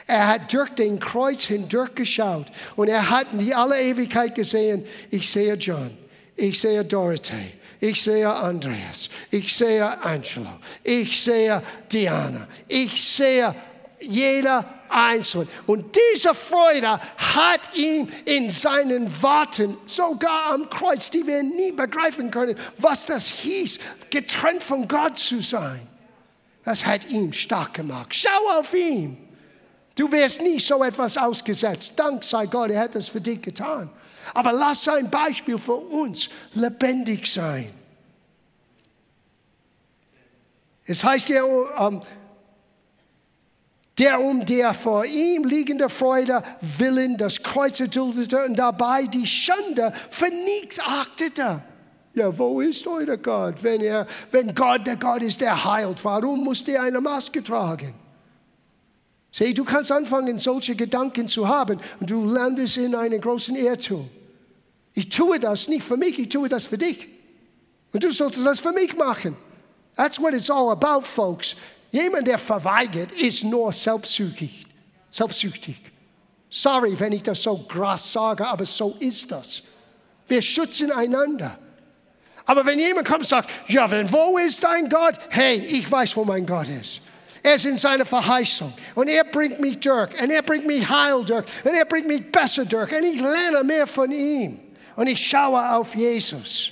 Er 0.06 0.28
hat 0.28 0.54
durch 0.54 0.69
den 0.71 1.00
Kreuz 1.00 1.43
hindurch 1.43 1.95
geschaut 1.95 2.47
und 2.76 2.88
er 2.88 3.10
hat 3.10 3.32
in 3.32 3.39
die 3.39 3.54
alle 3.54 3.82
Ewigkeit 3.82 4.36
gesehen, 4.36 4.86
ich 5.10 5.30
sehe 5.30 5.54
John, 5.54 5.97
ich 6.36 6.60
sehe 6.60 6.84
Dorothee, 6.84 7.54
ich 7.80 8.02
sehe 8.02 8.30
Andreas, 8.30 9.10
ich 9.32 9.56
sehe 9.56 10.04
Angelo, 10.04 10.60
ich 10.84 11.21
sehe 11.21 11.62
Diana, 11.91 12.47
ich 12.67 13.02
sehe 13.02 13.56
jeder 14.02 14.76
einzeln. 14.89 15.47
Und 15.65 15.95
diese 15.95 16.34
Freude 16.34 17.00
hat 17.36 17.76
ihn 17.76 18.12
in 18.26 18.50
seinen 18.52 19.21
Worten, 19.21 19.78
sogar 19.86 20.54
am 20.54 20.69
Kreuz, 20.69 21.10
die 21.10 21.26
wir 21.26 21.43
nie 21.43 21.71
begreifen 21.71 22.32
können, 22.32 22.56
was 22.78 23.06
das 23.06 23.28
hieß, 23.28 23.80
getrennt 24.10 24.63
von 24.63 24.88
Gott 24.88 25.17
zu 25.17 25.41
sein. 25.41 25.88
Das 26.63 26.86
hat 26.86 27.06
ihn 27.10 27.32
stark 27.32 27.76
gemacht. 27.76 28.13
Schau 28.13 28.60
auf 28.60 28.73
ihn. 28.73 29.17
Du 29.95 30.12
wirst 30.12 30.41
nie 30.41 30.60
so 30.60 30.84
etwas 30.84 31.17
ausgesetzt. 31.17 31.93
Dank 31.95 32.23
sei 32.23 32.45
Gott, 32.45 32.69
er 32.69 32.82
hat 32.82 32.95
es 32.95 33.08
für 33.08 33.21
dich 33.21 33.41
getan. 33.41 33.89
Aber 34.34 34.52
lass 34.52 34.84
sein 34.84 35.10
Beispiel 35.10 35.58
für 35.58 35.76
uns 35.76 36.30
lebendig 36.54 37.26
sein. 37.32 37.73
Es 40.86 41.04
heißt 41.04 41.30
ja, 41.30 41.43
um, 41.43 42.02
der 43.99 44.21
um 44.21 44.45
der 44.45 44.73
vor 44.73 45.05
ihm 45.05 45.43
liegende 45.43 45.89
Freude 45.89 46.43
willen 46.62 47.17
das 47.17 47.41
Kreuz 47.41 47.79
erduldete 47.79 48.43
und 48.45 48.57
dabei 48.57 49.07
die 49.07 49.25
Schande 49.25 49.91
für 50.10 50.29
nichts 50.29 50.79
achtete. 50.79 51.63
Ja, 52.13 52.36
wo 52.38 52.62
ist 52.62 52.86
euer 52.88 53.17
Gott? 53.17 53.62
Wenn, 53.62 53.81
er, 53.81 54.07
wenn 54.31 54.53
Gott 54.53 54.88
der 54.88 54.97
Gott 54.97 55.23
ist, 55.23 55.41
der 55.41 55.63
heilt, 55.63 56.03
warum 56.03 56.43
muss 56.43 56.63
der 56.63 56.81
eine 56.81 56.99
Maske 56.99 57.43
tragen? 57.43 57.93
Sieh, 59.31 59.53
du 59.53 59.63
kannst 59.63 59.91
anfangen, 59.91 60.39
solche 60.39 60.75
Gedanken 60.75 61.27
zu 61.27 61.47
haben 61.47 61.79
und 61.99 62.10
du 62.10 62.25
landest 62.25 62.77
in 62.77 62.95
einen 62.95 63.21
großen 63.21 63.55
Irrtum. 63.55 64.10
Ich 64.93 65.10
tue 65.10 65.39
das 65.39 65.67
nicht 65.67 65.83
für 65.83 65.97
mich, 65.97 66.17
ich 66.17 66.29
tue 66.29 66.49
das 66.49 66.65
für 66.65 66.77
dich. 66.77 67.07
Und 67.93 68.03
du 68.03 68.12
solltest 68.12 68.45
das 68.45 68.60
für 68.60 68.71
mich 68.71 68.97
machen. 68.97 69.38
That's 69.95 70.19
what 70.19 70.33
it's 70.33 70.49
all 70.49 70.71
about, 70.71 71.01
folks. 71.03 71.55
Jemand, 71.91 72.28
der 72.28 72.38
verweigert, 72.38 73.12
ist 73.13 73.43
nur 73.43 73.71
selbstsüchtig. 73.71 74.65
selbstsüchtig. 75.10 75.78
Sorry, 76.50 76.97
wenn 77.00 77.12
ich 77.13 77.23
das 77.23 77.43
so 77.43 77.58
krass 77.60 78.12
sage, 78.12 78.47
aber 78.47 78.65
so 78.65 78.95
ist 79.00 79.32
das. 79.32 79.63
Wir 80.28 80.41
schützen 80.41 80.91
einander. 80.91 81.58
Aber 82.45 82.65
wenn 82.65 82.80
jemand 82.80 83.08
kommt 83.08 83.19
und 83.19 83.28
sagt, 83.28 83.50
ja, 83.67 83.89
wo 84.12 84.38
ist 84.38 84.63
dein 84.63 84.89
Gott? 84.89 85.19
Hey, 85.30 85.58
ich 85.58 85.89
weiß, 85.91 86.15
wo 86.15 86.23
mein 86.23 86.45
Gott 86.45 86.69
ist. 86.69 87.02
Er 87.43 87.56
ist 87.56 87.65
in 87.65 87.78
seiner 87.78 88.06
Verheißung. 88.06 88.73
Und 88.95 89.10
er 89.10 89.26
bringt 89.26 89.60
mich 89.60 89.80
durch. 89.80 90.19
Und 90.21 90.30
er 90.30 90.41
bringt 90.41 90.65
mich 90.65 90.88
heil 90.88 91.23
durch. 91.26 91.45
Und 91.63 91.73
er 91.73 91.86
bringt 91.86 92.08
mich 92.08 92.32
besser 92.32 92.65
durch. 92.65 92.91
Und 92.91 93.04
ich 93.04 93.19
lerne 93.19 93.63
mehr 93.63 93.86
von 93.86 94.12
ihm. 94.12 94.60
Und 94.95 95.08
ich 95.08 95.28
schaue 95.28 95.76
auf 95.76 95.95
Jesus. 95.95 96.71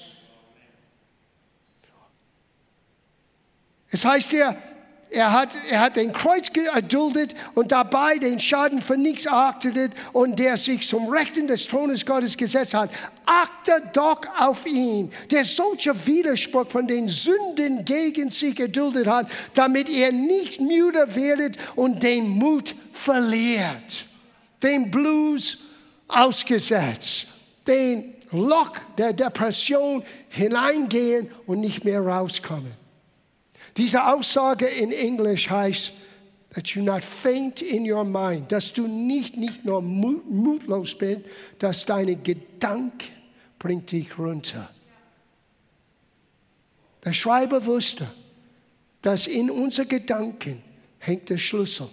Es 3.90 4.04
heißt 4.04 4.32
hier, 4.32 4.58
er 5.16 5.32
hat, 5.32 5.58
er 5.70 5.80
hat 5.80 5.96
den 5.96 6.12
Kreuz 6.12 6.50
erduldet 6.74 7.36
und 7.54 7.72
dabei 7.72 8.18
den 8.18 8.40
Schaden 8.40 8.82
für 8.82 8.98
nichts 8.98 9.26
erachtet 9.26 9.94
und 10.12 10.38
der 10.38 10.58
sich 10.58 10.86
zum 10.88 11.08
Rechten 11.08 11.48
des 11.48 11.68
Thrones 11.68 12.06
Gottes 12.06 12.36
gesetzt 12.36 12.74
hat. 12.74 12.90
Achte 13.26 13.82
doch 13.94 14.22
auf 14.38 14.66
ihn, 14.66 15.12
der 15.32 15.46
solche 15.46 16.06
Widerspruch 16.06 16.70
von 16.70 16.86
den 16.86 17.08
Sünden 17.08 17.86
gegen 17.86 18.30
sich 18.30 18.60
erduldet 18.60 19.08
hat, 19.08 19.28
damit 19.54 19.90
er 19.90 20.12
nicht 20.12 20.60
müde 20.60 21.16
werdet 21.16 21.58
und 21.76 22.04
den 22.04 22.28
Mut 22.28 22.76
verliert. 22.92 24.08
Den 24.62 24.92
Blues 24.92 25.60
ausgesetzt, 26.10 27.28
den 27.66 28.16
Loch 28.32 28.72
der 28.98 29.14
Depression 29.14 30.04
hineingehen 30.28 31.32
und 31.46 31.62
nicht 31.62 31.86
mehr 31.86 32.02
rauskommen. 32.02 32.85
Diese 33.78 34.06
Aussage 34.06 34.68
in 34.68 34.92
Englisch 34.92 35.50
heißt, 35.50 35.92
that 36.56 36.74
you 36.74 36.82
not 36.82 37.04
faint 37.04 37.62
in 37.62 37.86
your 37.86 38.06
mind, 38.06 38.50
dass 38.50 38.72
du 38.72 38.88
nicht, 38.88 39.36
nicht 39.36 39.66
nur 39.66 39.82
mutlos 39.82 40.98
bist, 40.98 41.22
dass 41.60 41.86
deine 41.86 42.16
Gedanken 42.16 43.10
bringt 43.60 43.92
dich 43.92 44.18
runter. 44.18 44.70
Der 47.04 47.12
Schreiber 47.12 47.66
wusste, 47.66 48.08
dass 49.02 49.28
in 49.28 49.52
unseren 49.52 49.90
Gedanken 49.90 50.64
hängt 50.98 51.30
der 51.30 51.38
Schlüssel. 51.38 51.90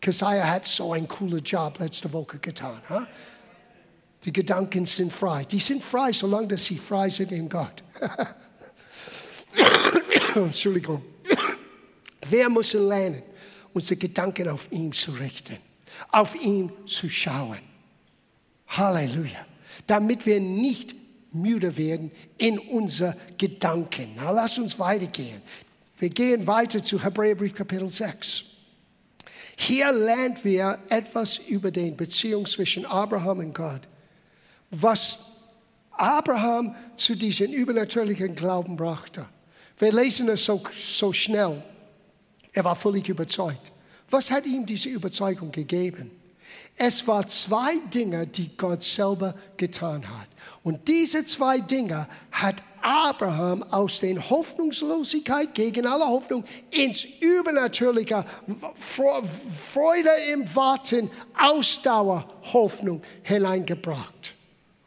Kesia 0.00 0.48
hat 0.48 0.66
so 0.66 0.94
einen 0.94 1.06
coolen 1.06 1.44
Job 1.44 1.78
letzte 1.78 2.10
Woche 2.12 2.38
getan. 2.38 2.80
Huh? 2.88 3.02
Die 4.24 4.32
Gedanken 4.32 4.86
sind 4.86 5.12
frei. 5.12 5.44
Die 5.44 5.60
sind 5.60 5.84
frei, 5.84 6.12
solange 6.12 6.56
sie 6.56 6.78
frei 6.78 7.10
sind 7.10 7.30
in 7.30 7.48
Gott. 7.48 7.84
Entschuldigung. 10.34 11.02
Wir 12.28 12.48
müssen 12.48 12.86
lernen, 12.86 13.22
unsere 13.72 13.96
Gedanken 13.96 14.48
auf 14.48 14.70
ihn 14.70 14.92
zu 14.92 15.12
richten, 15.12 15.58
auf 16.10 16.34
ihn 16.34 16.70
zu 16.86 17.08
schauen. 17.08 17.58
Halleluja. 18.68 19.46
Damit 19.86 20.26
wir 20.26 20.40
nicht 20.40 20.94
müde 21.32 21.76
werden 21.76 22.10
in 22.38 22.58
unseren 22.58 23.14
Gedanken. 23.38 24.10
Na, 24.16 24.30
lass 24.30 24.58
uns 24.58 24.78
weitergehen. 24.78 25.40
Wir 25.98 26.08
gehen 26.08 26.46
weiter 26.46 26.82
zu 26.82 27.02
Hebräerbrief 27.02 27.54
Kapitel 27.54 27.88
6. 27.88 28.44
Hier 29.56 29.92
lernen 29.92 30.38
wir 30.42 30.78
etwas 30.88 31.38
über 31.38 31.70
die 31.70 31.90
Beziehung 31.90 32.46
zwischen 32.46 32.86
Abraham 32.86 33.40
und 33.40 33.54
Gott. 33.54 33.82
Was 34.70 35.18
Abraham 35.90 36.74
zu 36.96 37.14
diesem 37.14 37.52
übernatürlichen 37.52 38.34
Glauben 38.34 38.76
brachte. 38.76 39.26
Wir 39.80 39.92
lesen 39.92 40.28
es 40.28 40.44
so, 40.44 40.62
so 40.78 41.12
schnell. 41.12 41.62
Er 42.52 42.64
war 42.64 42.76
völlig 42.76 43.08
überzeugt. 43.08 43.72
Was 44.10 44.30
hat 44.30 44.46
ihm 44.46 44.66
diese 44.66 44.90
Überzeugung 44.90 45.50
gegeben? 45.50 46.10
Es 46.76 47.06
waren 47.06 47.26
zwei 47.28 47.78
Dinge, 47.92 48.26
die 48.26 48.54
Gott 48.56 48.82
selber 48.82 49.34
getan 49.56 50.06
hat. 50.06 50.28
Und 50.62 50.86
diese 50.86 51.24
zwei 51.24 51.60
Dinge 51.60 52.06
hat 52.30 52.62
Abraham 52.82 53.62
aus 53.64 54.00
der 54.00 54.30
Hoffnungslosigkeit 54.30 55.54
gegen 55.54 55.86
alle 55.86 56.06
Hoffnung 56.06 56.44
ins 56.70 57.04
Übernatürliche, 57.20 58.24
Freude 58.74 60.10
im 60.32 60.54
Warten, 60.54 61.10
Ausdauer, 61.38 62.26
Hoffnung 62.52 63.02
hineingebracht. 63.22 64.34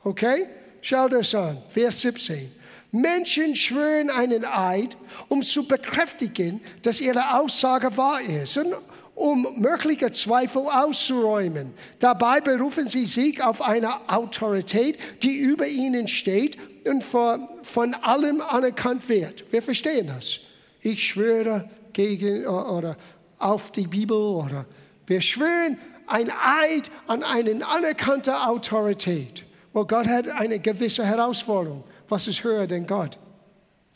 Okay? 0.04 0.48
Schau 0.82 1.08
das 1.08 1.34
an, 1.34 1.58
Vers 1.70 2.02
17. 2.02 2.63
Menschen 2.94 3.56
schwören 3.56 4.12
einen 4.12 4.46
Eid, 4.46 4.96
um 5.28 5.42
zu 5.42 5.68
bekräftigen, 5.68 6.62
dass 6.84 7.02
ihre 7.02 7.40
Aussage 7.40 7.98
wahr 7.98 8.22
ist 8.22 8.56
und 8.58 8.72
um 9.16 9.48
mögliche 9.58 10.12
Zweifel 10.12 10.62
auszuräumen. 10.62 11.74
Dabei 11.98 12.40
berufen 12.40 12.88
sie 12.88 13.08
sich 13.08 13.42
auf 13.44 13.64
eine 13.64 14.10
Autorität, 14.10 15.00
die 15.24 15.40
über 15.40 15.68
ihnen 15.68 16.08
steht 16.08 16.58
und 16.86 17.04
von 17.04 17.94
allem 17.96 18.42
anerkannt 18.42 19.10
wird. 19.10 19.52
Wir 19.52 19.64
verstehen 19.64 20.08
das. 20.16 20.40
Ich 20.80 21.04
schwöre 21.04 21.68
gegen 21.94 22.46
oder 22.46 22.96
auf 23.40 23.72
die 23.72 23.88
Bibel 23.88 24.18
oder 24.18 24.68
wir 25.08 25.20
schwören 25.20 25.80
ein 26.06 26.30
Eid 26.32 26.92
an 27.08 27.24
eine 27.24 27.66
anerkannte 27.68 28.36
Autorität. 28.46 29.46
Well, 29.74 29.86
Gott 29.86 30.08
hat 30.08 30.30
eine 30.30 30.60
gewisse 30.60 31.04
Herausforderung. 31.04 31.84
Was 32.14 32.28
ist 32.28 32.44
höher 32.44 32.68
denn 32.68 32.86
Gott? 32.86 33.18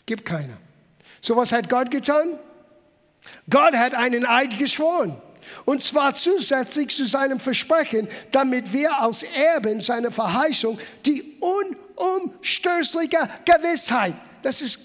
Gibt 0.08 0.26
keiner. 0.26 0.58
So 1.22 1.36
was 1.36 1.52
hat 1.52 1.70
Gott 1.70 1.92
getan? 1.92 2.40
Gott 3.48 3.76
hat 3.76 3.94
einen 3.94 4.26
Eid 4.26 4.58
geschworen. 4.58 5.22
Und 5.66 5.84
zwar 5.84 6.16
zusätzlich 6.16 6.90
zu 6.90 7.06
seinem 7.06 7.40
Versprechen, 7.40 8.08
damit 8.32 8.74
wir 8.74 8.98
als 9.00 9.22
Erben 9.22 9.82
seiner 9.82 10.10
Verheißung 10.10 10.80
die 11.06 11.38
unumstößliche 11.40 13.20
Gewissheit, 13.46 14.16
das 14.42 14.64
ist 14.64 14.80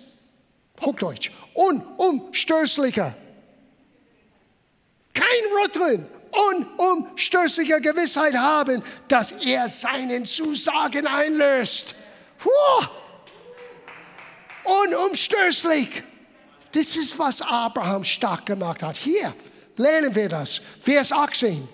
Hochdeutsch, 0.83 1.31
unumstößliche, 1.55 3.15
kein 5.15 5.45
Rütteln, 5.63 6.07
unumstößliche 6.77 7.81
Gewissheit 7.81 8.37
haben, 8.37 8.83
dass 9.09 9.33
er 9.33 9.69
seinen 9.69 10.27
Zusagen 10.27 11.07
einlöst. 11.07 11.95
Puh 12.37 12.51
unumstößlich. 14.65 16.03
Das 16.73 16.97
ist, 16.97 17.19
was 17.19 17.43
Abraham 17.43 18.03
stark 18.05 18.47
gemacht 18.47 18.83
hat. 18.83 18.97
Hier 18.97 19.35
lernen 19.77 20.15
wir 20.15 20.29
das. 20.29 20.61
Vers 20.81 21.13
18. 21.13 21.69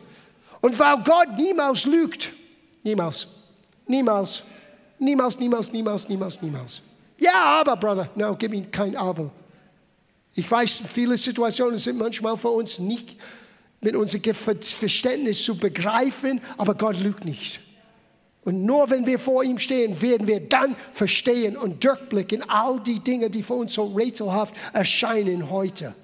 Und 0.60 0.78
weil 0.78 0.96
Gott 1.04 1.36
niemals 1.36 1.84
lügt, 1.84 2.32
niemals, 2.82 3.28
niemals, 3.86 4.42
niemals, 4.98 5.38
niemals, 5.38 5.72
niemals, 5.72 6.08
niemals, 6.08 6.42
niemals. 6.42 6.82
Ja, 7.18 7.60
aber, 7.60 7.76
Brother, 7.76 8.08
no, 8.14 8.34
gib 8.36 8.50
mir 8.50 8.64
kein 8.66 8.96
Aber. 8.96 9.30
Ich 10.34 10.48
weiß, 10.50 10.82
viele 10.86 11.16
Situationen 11.16 11.78
sind 11.78 11.98
manchmal 11.98 12.36
für 12.36 12.50
uns 12.50 12.78
nicht 12.78 13.16
mit 13.80 13.94
unserem 13.94 14.34
Verständnis 14.34 15.42
zu 15.42 15.56
begreifen, 15.56 16.40
aber 16.56 16.74
Gott 16.74 16.98
lügt 16.98 17.24
nicht. 17.24 17.60
Und 18.48 18.64
nur 18.64 18.88
wenn 18.88 19.04
wir 19.04 19.18
vor 19.18 19.44
ihm 19.44 19.58
stehen, 19.58 20.00
werden 20.00 20.26
wir 20.26 20.40
dann 20.40 20.74
verstehen 20.94 21.54
und 21.54 21.84
durchblicken 21.84 22.48
all 22.48 22.80
die 22.80 22.98
Dinge, 22.98 23.28
die 23.28 23.42
für 23.42 23.52
uns 23.52 23.74
so 23.74 23.88
rätselhaft 23.88 24.54
erscheinen 24.72 25.50
heute. 25.50 25.94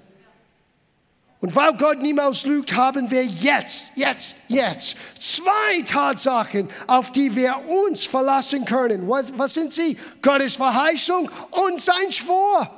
Und 1.41 1.55
weil 1.55 1.73
Gott 1.73 2.03
niemals 2.03 2.45
lügt, 2.45 2.75
haben 2.75 3.09
wir 3.09 3.25
jetzt, 3.25 3.89
jetzt, 3.95 4.35
jetzt 4.47 4.95
zwei 5.19 5.81
Tatsachen, 5.85 6.69
auf 6.85 7.11
die 7.11 7.35
wir 7.35 7.57
uns 7.67 8.05
verlassen 8.05 8.63
können. 8.63 9.09
Was, 9.09 9.35
was 9.35 9.55
sind 9.55 9.73
sie? 9.73 9.97
Gottes 10.21 10.57
Verheißung 10.57 11.31
und 11.49 11.81
sein 11.81 12.11
Schwur. 12.11 12.69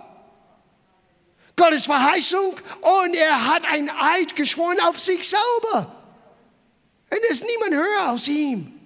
Gottes 1.57 1.87
Verheißung 1.87 2.53
und 3.03 3.15
er 3.17 3.47
hat 3.47 3.65
ein 3.65 3.89
Eid 3.89 4.33
geschworen 4.33 4.77
auf 4.87 4.97
sich 4.97 5.27
selber. 5.27 5.93
Und 7.09 7.19
es 7.29 7.41
ist 7.41 7.45
niemand 7.45 7.75
höher 7.83 8.07
als 8.07 8.29
ihm. 8.29 8.76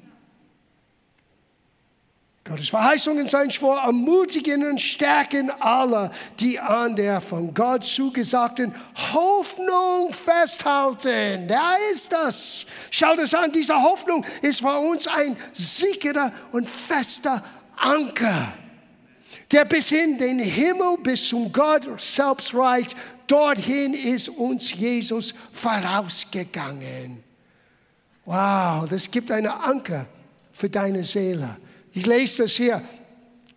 Gottes 2.51 2.67
Verheißungen 2.67 3.29
sein 3.29 3.49
Schwur 3.49 3.79
ermutigen 3.79 4.69
und 4.69 4.81
stärken 4.81 5.49
alle, 5.61 6.11
die 6.37 6.59
an 6.59 6.97
der 6.97 7.21
von 7.21 7.53
Gott 7.53 7.85
zugesagten 7.85 8.75
Hoffnung 9.13 10.11
festhalten. 10.11 11.47
Da 11.47 11.75
ist 11.93 12.11
das. 12.11 12.65
Schaut 12.89 13.19
es 13.19 13.33
an, 13.33 13.53
diese 13.53 13.81
Hoffnung 13.81 14.25
ist 14.41 14.59
für 14.59 14.77
uns 14.77 15.07
ein 15.07 15.37
sicherer 15.53 16.33
und 16.51 16.67
fester 16.67 17.41
Anker, 17.77 18.51
der 19.49 19.63
bis 19.63 19.87
hin 19.87 20.17
den 20.17 20.39
Himmel, 20.39 20.97
bis 21.01 21.29
zum 21.29 21.53
Gott 21.53 21.87
selbst 22.01 22.53
reicht. 22.53 22.97
Dorthin 23.27 23.93
ist 23.93 24.27
uns 24.27 24.73
Jesus 24.73 25.33
vorausgegangen. 25.53 27.23
Wow, 28.25 28.89
das 28.89 29.09
gibt 29.09 29.31
einen 29.31 29.47
Anker 29.47 30.05
für 30.51 30.69
deine 30.69 31.05
Seele. 31.05 31.57
Ich 31.93 32.05
lese 32.05 32.43
das 32.43 32.53
hier, 32.53 32.81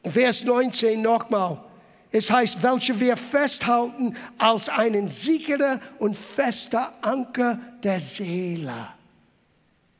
Vers 0.04 0.44
19 0.44 1.00
nochmal. 1.00 1.62
Es 2.10 2.30
heißt, 2.30 2.62
welche 2.62 2.98
wir 3.00 3.16
festhalten 3.16 4.16
als 4.38 4.68
einen 4.68 5.08
sicherer 5.08 5.80
und 5.98 6.16
fester 6.16 6.92
Anker 7.02 7.58
der 7.82 7.98
Seele. 7.98 8.88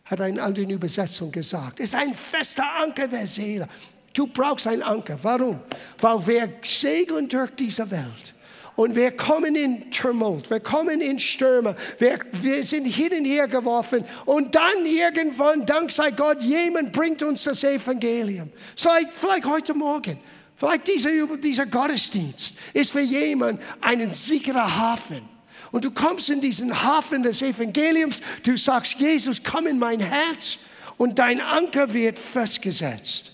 Hat 0.05 0.21
eine 0.21 0.43
andere 0.43 0.71
Übersetzung 0.71 1.33
gesagt. 1.33 1.81
Es 1.81 1.87
ist 1.87 1.95
ein 1.95 2.15
fester 2.15 2.65
Anker 2.83 3.09
der 3.09 3.27
Seele. 3.27 3.69
Du 4.13 4.27
brauchst 4.29 4.67
einen 4.67 4.83
Anker. 4.83 5.19
Warum? 5.23 5.61
Weil 5.99 6.27
wir 6.27 6.53
segeln 6.63 7.29
durch 7.29 7.51
diese 7.57 7.91
Welt. 7.91 8.34
Und 8.77 8.97
wir 8.97 9.13
kommen 9.13 9.55
in 9.55 9.91
Tumult, 9.91 10.51
wir 10.51 10.59
kommen 10.59 11.01
in 11.01 11.19
Stürme, 11.19 11.77
wir, 11.99 12.19
wir 12.33 12.65
sind 12.65 12.87
hin 12.87 13.13
und 13.19 13.25
her 13.25 13.47
geworfen. 13.47 14.05
Und 14.25 14.55
dann 14.55 14.85
irgendwann, 14.85 15.65
dank 15.65 15.93
sei 15.93 16.11
Gott, 16.11 16.43
jemand 16.43 16.93
bringt 16.93 17.23
uns 17.23 17.45
das 17.45 17.63
Evangelium. 17.63 18.51
Vielleicht, 18.77 19.13
vielleicht 19.13 19.45
heute 19.45 19.75
Morgen, 19.75 20.19
vielleicht 20.57 20.89
dieser, 20.89 21.11
dieser 21.37 21.67
Gottesdienst 21.67 22.55
ist 22.73 22.91
für 22.91 23.01
jemand 23.01 23.61
ein 23.81 24.13
sicherer 24.13 24.77
Hafen. 24.77 25.23
Und 25.71 25.85
du 25.85 25.93
kommst 25.93 26.31
in 26.31 26.41
diesen 26.41 26.83
Hafen 26.83 27.23
des 27.23 27.43
Evangeliums, 27.43 28.21
du 28.45 28.57
sagst, 28.57 28.99
Jesus, 28.99 29.43
komm 29.43 29.69
in 29.69 29.79
mein 29.79 30.01
Herz 30.01 30.59
und 30.97 31.19
dein 31.19 31.41
Anker 31.41 31.93
wird 31.93 32.19
festgesetzt. 32.19 33.33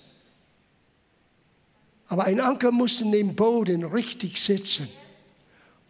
Aber 2.09 2.25
ein 2.25 2.41
Anker 2.41 2.73
muss 2.73 3.01
in 3.01 3.13
dem 3.13 3.37
Boden 3.37 3.85
richtig 3.85 4.41
sitzen, 4.43 4.89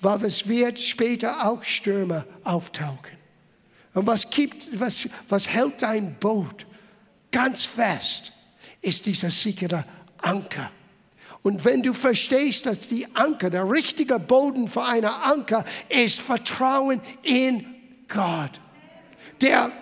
weil 0.00 0.24
es 0.24 0.48
wird 0.48 0.78
später 0.78 1.46
auch 1.46 1.62
Stürme 1.62 2.26
auftauchen. 2.44 3.18
Und 3.94 4.06
was, 4.06 4.30
gibt, 4.30 4.80
was, 4.80 5.08
was 5.28 5.48
hält 5.48 5.82
dein 5.82 6.14
Boot 6.18 6.66
ganz 7.30 7.64
fest, 7.64 8.32
ist 8.80 9.06
dieser 9.06 9.30
sichere 9.30 9.84
Anker. 10.18 10.70
Und 11.42 11.64
wenn 11.64 11.82
du 11.82 11.92
verstehst, 11.92 12.66
dass 12.66 12.88
die 12.88 13.06
Anker, 13.14 13.50
der 13.50 13.68
richtige 13.68 14.18
Boden 14.18 14.68
für 14.68 14.84
eine 14.84 15.22
Anker 15.22 15.64
ist 15.88 16.20
Vertrauen 16.20 17.00
in 17.22 17.64
Gott, 18.08 18.60
der 19.40 19.72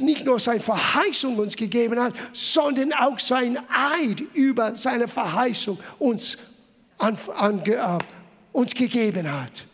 nicht 0.00 0.24
nur 0.24 0.40
seine 0.40 0.60
Verheißung 0.60 1.38
uns 1.38 1.56
gegeben 1.56 2.00
hat, 2.00 2.14
sondern 2.32 2.92
auch 2.92 3.20
sein 3.20 3.58
Eid 3.68 4.20
über 4.34 4.74
seine 4.74 5.06
Verheißung 5.06 5.78
uns, 5.98 6.38
an, 6.98 7.16
an, 7.36 7.62
uh, 7.68 7.98
uns 8.56 8.74
gegeben 8.74 9.30
hat, 9.30 9.66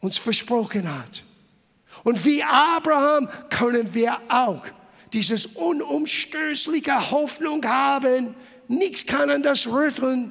uns 0.00 0.18
versprochen 0.18 0.86
hat. 0.86 1.24
Und 2.04 2.22
wie 2.26 2.42
Abraham 2.42 3.26
können 3.48 3.94
wir 3.94 4.18
auch 4.28 4.62
dieses 5.14 5.46
unumstößliche 5.46 7.10
Hoffnung 7.10 7.64
haben. 7.64 8.34
Nichts 8.68 9.06
kann 9.06 9.30
an 9.30 9.42
das 9.42 9.66
rütteln. 9.66 10.30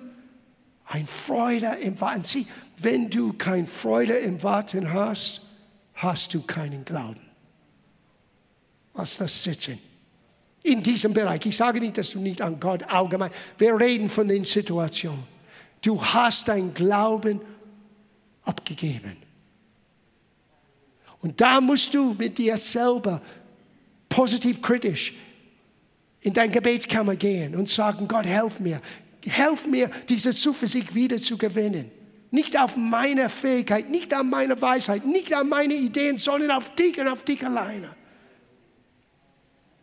Ein 0.86 1.08
Freude 1.08 1.78
im 1.82 2.00
Warten. 2.00 2.24
Sieh, 2.24 2.46
wenn 2.78 3.10
du 3.10 3.34
keine 3.34 3.68
Freude 3.68 4.14
im 4.14 4.42
Warten 4.44 4.94
hast, 4.94 5.42
hast 5.96 6.34
du 6.36 6.44
keinen 6.44 6.86
Glauben. 6.86 7.22
Was 8.94 9.18
das 9.18 9.44
sitzen. 9.44 9.80
In 10.62 10.84
diesem 10.84 11.14
Bereich. 11.14 11.44
Ich 11.48 11.58
sage 11.58 11.80
nicht, 11.80 11.98
dass 11.98 12.12
du 12.12 12.20
nicht 12.20 12.42
an 12.44 12.60
Gott 12.60 12.84
allgemein. 12.84 13.32
Wir 13.58 13.80
reden 13.80 14.08
von 14.08 14.28
den 14.28 14.46
Situationen. 14.46 15.39
Du 15.82 16.04
hast 16.04 16.48
dein 16.48 16.74
Glauben 16.74 17.42
abgegeben. 18.44 19.18
Und 21.22 21.40
da 21.40 21.60
musst 21.60 21.94
du 21.94 22.14
mit 22.14 22.38
dir 22.38 22.58
selber 22.58 23.22
positiv 24.08 24.62
kritisch 24.62 25.14
in 26.22 26.34
dein 26.34 26.52
Gebetskammer 26.52 27.16
gehen 27.16 27.56
und 27.56 27.70
sagen, 27.70 28.08
Gott, 28.08 28.26
helf 28.26 28.60
mir. 28.60 28.82
Helf 29.26 29.68
mir, 29.68 29.90
diese 30.08 30.34
Zuversicht 30.34 30.96
wieder 30.96 31.18
zu 31.18 31.38
gewinnen. 31.38 31.92
Nicht 32.32 32.60
auf 32.60 32.78
meine 32.78 33.30
Fähigkeit, 33.30 33.90
nicht 33.90 34.14
an 34.14 34.30
meine 34.30 34.62
Weisheit, 34.62 35.06
nicht 35.06 35.34
an 35.34 35.50
meine 35.50 35.74
Ideen, 35.74 36.18
sondern 36.18 36.52
auf 36.52 36.74
dich 36.76 37.00
und 37.00 37.08
auf 37.08 37.24
dich 37.24 37.44
alleine. 37.46 37.96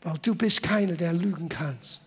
Weil 0.03 0.19
du 0.23 0.35
bist 0.35 0.63
keiner, 0.63 0.95
der 0.95 1.13
lügen 1.13 1.49
kannst. 1.49 2.01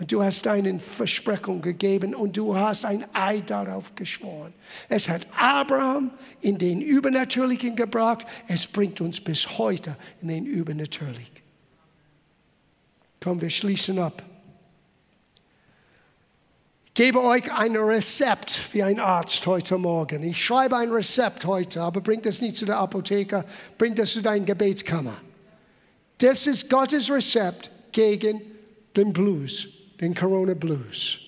Und 0.00 0.10
du 0.10 0.22
hast 0.22 0.46
deine 0.46 0.80
Versprechung 0.80 1.60
gegeben 1.60 2.14
und 2.14 2.34
du 2.34 2.56
hast 2.56 2.86
ein 2.86 3.04
Ei 3.12 3.40
darauf 3.40 3.94
geschworen. 3.94 4.54
Es 4.88 5.10
hat 5.10 5.26
Abraham 5.36 6.10
in 6.40 6.56
den 6.56 6.80
Übernatürlichen 6.80 7.76
gebracht. 7.76 8.26
Es 8.48 8.66
bringt 8.66 9.02
uns 9.02 9.20
bis 9.20 9.58
heute 9.58 9.94
in 10.22 10.28
den 10.28 10.46
Übernatürlichen. 10.46 11.40
Komm, 13.22 13.42
wir 13.42 13.50
schließen 13.50 13.98
ab. 13.98 14.22
Ich 16.84 16.94
gebe 16.94 17.22
euch 17.22 17.52
ein 17.52 17.76
Rezept 17.76 18.72
wie 18.72 18.82
ein 18.82 19.00
Arzt 19.00 19.46
heute 19.46 19.76
Morgen. 19.76 20.22
Ich 20.22 20.42
schreibe 20.42 20.78
ein 20.78 20.88
Rezept 20.88 21.44
heute, 21.44 21.82
aber 21.82 22.00
bringt 22.00 22.24
es 22.24 22.40
nicht 22.40 22.56
zu 22.56 22.64
der 22.64 22.78
Apotheker, 22.78 23.44
bringt 23.76 23.98
es 23.98 24.14
zu 24.14 24.22
deiner 24.22 24.46
Gebetskammer. 24.46 25.18
Das 26.16 26.46
ist 26.46 26.70
Gottes 26.70 27.10
Rezept 27.10 27.70
gegen 27.92 28.40
den 28.96 29.12
Blues 29.12 29.79
den 30.00 30.14
Corona 30.14 30.54
Blues. 30.54 31.18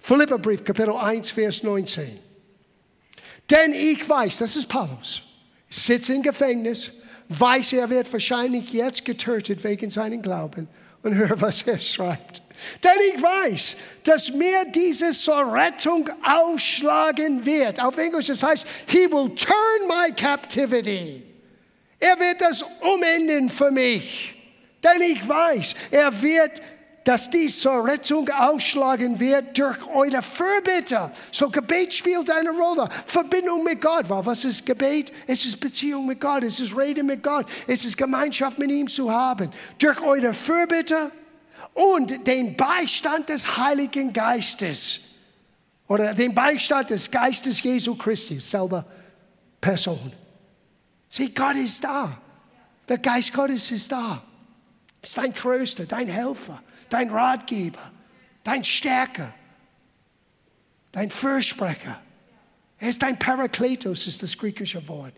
Philipperbrief, 0.00 0.64
Kapitel 0.64 0.94
1, 0.94 1.30
Vers 1.30 1.62
19. 1.62 2.18
Denn 3.50 3.72
ich 3.72 4.06
weiß, 4.06 4.38
das 4.38 4.56
ist 4.56 4.68
Paulus, 4.68 5.22
sitzt 5.68 6.10
im 6.10 6.22
Gefängnis, 6.22 6.92
weiß, 7.28 7.72
er 7.74 7.88
wird 7.90 8.12
wahrscheinlich 8.12 8.72
jetzt 8.72 9.04
getötet 9.04 9.62
wegen 9.64 9.90
seinem 9.90 10.22
Glauben 10.22 10.68
und 11.02 11.14
hör, 11.14 11.40
was 11.40 11.62
er 11.62 11.78
schreibt. 11.78 12.42
Denn 12.82 13.14
ich 13.14 13.22
weiß, 13.22 13.76
dass 14.02 14.32
mir 14.32 14.64
dieses 14.74 15.22
zur 15.22 15.52
Rettung 15.52 16.08
ausschlagen 16.24 17.44
wird. 17.44 17.82
Auf 17.82 17.96
Englisch, 17.98 18.26
das 18.26 18.42
heißt, 18.42 18.66
he 18.86 19.10
will 19.10 19.32
turn 19.34 19.86
my 19.86 20.12
captivity. 20.12 21.22
Er 22.00 22.18
wird 22.18 22.40
das 22.40 22.64
umenden 22.80 23.48
für 23.48 23.70
mich. 23.70 24.34
Denn 24.82 25.02
ich 25.02 25.26
weiß, 25.26 25.74
er 25.90 26.22
wird 26.22 26.60
dass 27.08 27.30
dies 27.30 27.58
zur 27.58 27.86
Rettung 27.86 28.28
ausschlagen 28.28 29.18
wird 29.18 29.58
durch 29.58 29.78
eure 29.86 30.20
Fürbitte. 30.20 31.10
So 31.32 31.48
Gebet 31.48 31.94
spielt 31.94 32.30
eine 32.30 32.50
Rolle. 32.50 32.86
Verbindung 33.06 33.64
mit 33.64 33.80
Gott. 33.80 34.10
Weil 34.10 34.26
was 34.26 34.44
ist 34.44 34.66
Gebet? 34.66 35.10
Es 35.26 35.46
ist 35.46 35.58
Beziehung 35.58 36.04
mit 36.04 36.20
Gott. 36.20 36.44
Es 36.44 36.60
ist 36.60 36.76
Reden 36.76 37.06
mit 37.06 37.22
Gott. 37.22 37.46
Es 37.66 37.86
ist 37.86 37.96
Gemeinschaft 37.96 38.58
mit 38.58 38.70
ihm 38.70 38.86
zu 38.88 39.10
haben. 39.10 39.50
Durch 39.78 39.98
eure 40.02 40.34
Fürbitte 40.34 41.10
und 41.72 42.26
den 42.26 42.54
Beistand 42.54 43.30
des 43.30 43.56
Heiligen 43.56 44.12
Geistes. 44.12 45.00
Oder 45.86 46.12
den 46.12 46.34
Beistand 46.34 46.90
des 46.90 47.10
Geistes 47.10 47.62
Jesu 47.62 47.94
Christi, 47.94 48.38
selber 48.38 48.84
Person. 49.62 50.12
Sieh, 51.08 51.30
Gott 51.30 51.56
ist 51.56 51.82
da. 51.82 52.20
Der 52.86 52.98
Geist 52.98 53.32
Gottes 53.32 53.70
ist 53.70 53.90
da. 53.90 54.22
Ist 55.00 55.16
dein 55.16 55.32
Tröster, 55.32 55.86
dein 55.86 56.08
Helfer 56.08 56.60
dein 56.90 57.10
Ratgeber, 57.10 57.92
dein 58.44 58.64
Stärker, 58.64 59.34
dein 60.92 61.10
Fürsprecher. 61.10 62.00
Er 62.78 62.88
ist 62.88 63.02
dein 63.02 63.18
Parakletos, 63.18 64.06
ist 64.06 64.22
das 64.22 64.36
griechische 64.36 64.86
Wort. 64.88 65.14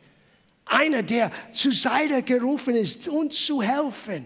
Einer, 0.65 1.03
der 1.03 1.31
zur 1.53 1.73
Seite 1.73 2.23
gerufen 2.23 2.75
ist, 2.75 3.09
uns 3.09 3.45
zu 3.45 3.61
helfen. 3.61 4.25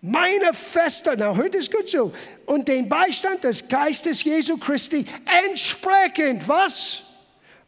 Meine 0.00 0.52
feste, 0.52 1.14
na 1.16 1.32
hört 1.34 1.54
es 1.54 1.70
gut 1.70 1.88
zu, 1.88 2.12
und 2.46 2.66
den 2.66 2.88
Beistand 2.88 3.44
des 3.44 3.68
Geistes 3.68 4.24
Jesu 4.24 4.56
Christi 4.56 5.06
entsprechend, 5.46 6.48
was? 6.48 7.04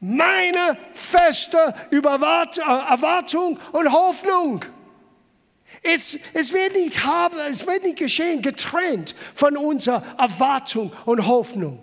Meine 0.00 0.76
feste 0.92 1.74
äh, 1.92 1.96
Erwartung 1.96 3.58
und 3.70 3.92
Hoffnung. 3.92 4.64
Es, 5.82 6.18
es, 6.32 6.52
wird 6.52 6.74
nicht 6.74 7.04
haben, 7.04 7.38
es 7.50 7.66
wird 7.66 7.82
nicht 7.82 7.98
geschehen, 7.98 8.42
getrennt 8.42 9.14
von 9.34 9.56
unserer 9.56 10.02
Erwartung 10.18 10.92
und 11.04 11.26
Hoffnung. 11.26 11.80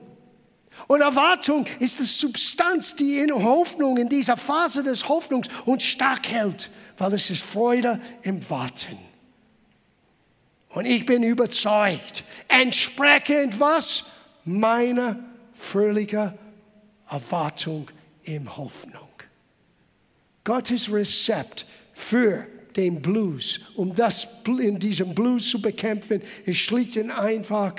Und 0.87 1.01
Erwartung 1.01 1.65
ist 1.79 1.99
die 1.99 2.05
Substanz, 2.05 2.95
die 2.95 3.19
in 3.19 3.33
Hoffnung, 3.33 3.97
in 3.97 4.09
dieser 4.09 4.37
Phase 4.37 4.83
des 4.83 5.07
Hoffnungs 5.07 5.47
uns 5.65 5.83
stark 5.83 6.27
hält, 6.27 6.69
weil 6.97 7.13
es 7.13 7.29
ist 7.29 7.43
Freude 7.43 8.01
im 8.23 8.49
Warten. 8.49 8.97
Und 10.69 10.85
ich 10.85 11.05
bin 11.05 11.23
überzeugt, 11.23 12.23
entsprechend 12.47 13.59
was? 13.59 14.05
Meiner 14.43 15.19
fröhlicher 15.53 16.33
Erwartung 17.09 17.91
im 18.23 18.57
Hoffnung. 18.57 19.09
Gottes 20.43 20.91
Rezept 20.91 21.65
für 21.93 22.47
den 22.75 23.01
Blues. 23.01 23.59
Um 23.75 23.93
das 23.95 24.27
in 24.45 24.79
diesem 24.79 25.13
Blues 25.13 25.49
zu 25.49 25.61
bekämpfen, 25.61 26.21
ist 26.45 26.59
schlicht 26.59 26.97
und 26.97 27.11
einfach 27.11 27.75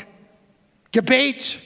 Gebet. 0.91 1.61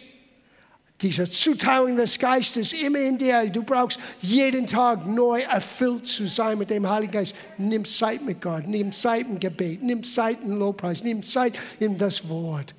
Diese 1.02 1.30
Zuteilung 1.30 1.96
des 1.96 2.18
Geistes 2.18 2.72
immer 2.72 2.98
in 2.98 3.18
dir. 3.18 3.50
Du 3.50 3.62
brauchst 3.62 3.98
jeden 4.20 4.66
Tag 4.66 5.06
neu 5.06 5.42
erfüllt 5.42 6.06
zu 6.06 6.26
sein 6.26 6.56
mit 6.56 6.70
dem 6.70 6.88
Heiligen 6.88 7.12
Geist. 7.12 7.34
Nimm 7.58 7.84
Zeit 7.84 8.24
mit 8.24 8.40
Gott, 8.40 8.66
nimm 8.66 8.92
Zeit 8.92 9.26
im 9.28 9.38
Gebet, 9.38 9.82
nimm 9.82 10.02
Zeit 10.02 10.38
im 10.42 10.58
Lobpreis, 10.58 11.04
nimm 11.04 11.22
Zeit 11.22 11.58
in 11.80 11.98
das 11.98 12.26
Wort. 12.30 12.74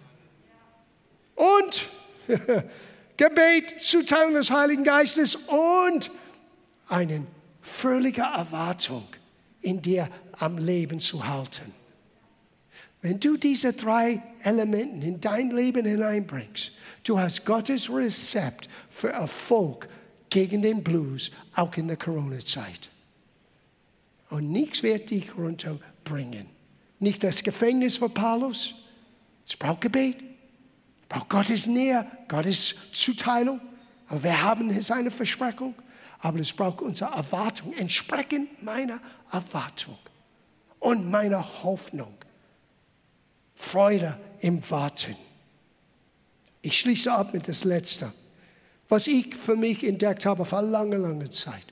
Und 1.36 1.90
Gebet, 3.18 3.82
Zuteilung 3.82 4.34
des 4.34 4.50
Heiligen 4.50 4.84
Geistes 4.84 5.36
und 5.36 6.10
eine 6.88 7.28
völlige 7.62 8.22
Erwartung 8.22 9.08
in 9.62 9.82
dir 9.82 10.10
am 10.39 10.57
Leben 10.57 10.99
zu 10.99 11.28
halten. 11.28 11.74
Wenn 13.01 13.20
du 13.20 13.38
diese 13.38 13.74
drei 13.74 14.22
Elemente 14.43 15.05
in 15.05 15.22
dein 15.22 15.51
Leben 15.51 15.86
hineinbringst, 15.86 16.72
du 17.03 17.20
hast 17.20 17.45
Gottes 17.45 17.89
Rezept 17.89 18.68
für 18.89 19.09
Erfolg 19.09 19.88
gegen 20.30 20.62
den 20.62 20.84
Blues, 20.84 21.32
auch 21.55 21.76
in 21.78 21.88
der 21.88 21.97
Corona-Zeit. 21.97 22.89
Und 24.30 24.51
nichts 24.51 24.84
wird 24.84 25.09
dich 25.09 25.38
runterbringen. 25.38 26.47
Nicht 26.99 27.24
das 27.24 27.43
Gefängnis 27.43 27.97
für 27.97 28.09
Paulus. 28.09 28.76
Es 29.45 29.55
braucht 29.55 29.82
Gebet. 29.82 30.18
Es 31.01 31.07
braucht 31.07 31.30
Gottes 31.30 31.68
Nähe, 31.68 32.05
Gottes 32.28 32.76
Zuteilung. 32.91 33.62
Aber 34.09 34.24
wir 34.24 34.43
haben 34.43 34.70
seine 34.82 35.12
Versprechung. 35.12 35.76
Aber 36.20 36.39
es 36.39 36.51
braucht 36.51 36.82
unsere 36.82 37.14
Erwartung, 37.14 37.74
entsprechend 37.74 38.62
meiner 38.64 38.99
Erwartung 39.32 39.97
und 40.80 41.09
meiner 41.09 41.63
Hoffnung. 41.63 42.13
Freude 43.55 44.17
im 44.39 44.61
Warten. 44.69 45.15
Ich 46.61 46.80
schließe 46.80 47.11
ab 47.11 47.34
mit 47.34 47.47
das 47.47 47.63
Letzte, 47.63 48.13
was 48.89 49.07
ich 49.07 49.36
für 49.36 49.55
mich 49.55 49.84
entdeckt 49.84 50.25
habe 50.25 50.45
vor 50.45 50.61
langer, 50.61 50.97
langer 50.97 51.32
Zeit. 51.32 51.65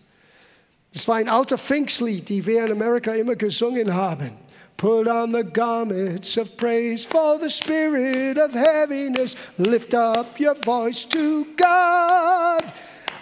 Es 0.93 1.07
war 1.07 1.17
ein 1.17 1.29
alter 1.29 1.57
Pfingstlied, 1.57 2.29
die 2.29 2.45
wir 2.45 2.65
in 2.65 2.71
Amerika 2.71 3.13
immer 3.13 3.35
gesungen 3.35 3.93
haben. 3.93 4.31
Put 4.77 5.07
on 5.07 5.33
the 5.33 5.43
garments 5.43 6.37
of 6.37 6.57
praise 6.57 7.05
for 7.05 7.39
the 7.39 7.49
spirit 7.49 8.37
of 8.37 8.53
heaviness. 8.53 9.35
Lift 9.57 9.93
up 9.93 10.39
your 10.39 10.55
voice 10.55 11.05
to 11.05 11.45
God. 11.55 12.63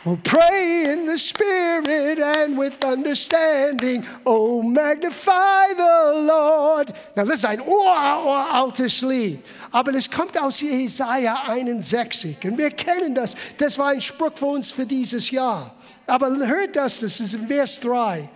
Oh, 0.05 0.17
pray 0.21 0.85
in 0.89 1.05
the 1.05 1.17
Spirit 1.17 2.19
and 2.19 2.57
with 2.57 2.83
understanding. 2.83 4.05
Oh, 4.25 4.61
magnify 4.61 5.69
the 5.69 6.25
Lord. 6.27 6.91
Na, 7.15 7.23
das 7.23 7.35
ist 7.35 7.45
ein 7.45 7.61
uraltes 7.61 9.01
Lied. 9.01 9.39
Aber 9.71 9.93
es 9.93 10.11
kommt 10.11 10.37
aus 10.37 10.59
Jesaja 10.59 11.43
61. 11.47 12.37
Und 12.43 12.57
wir 12.57 12.71
kennen 12.71 13.15
das. 13.15 13.35
Das 13.57 13.77
war 13.77 13.89
ein 13.89 14.01
Spruch 14.01 14.33
für 14.35 14.47
uns 14.47 14.71
für 14.71 14.85
dieses 14.85 15.31
Jahr. 15.31 15.73
Aber 16.05 16.29
hört 16.47 16.75
das, 16.75 16.99
das 16.99 17.21
ist 17.21 17.35
in 17.35 17.47
Vers 17.47 17.79
3. 17.79 18.29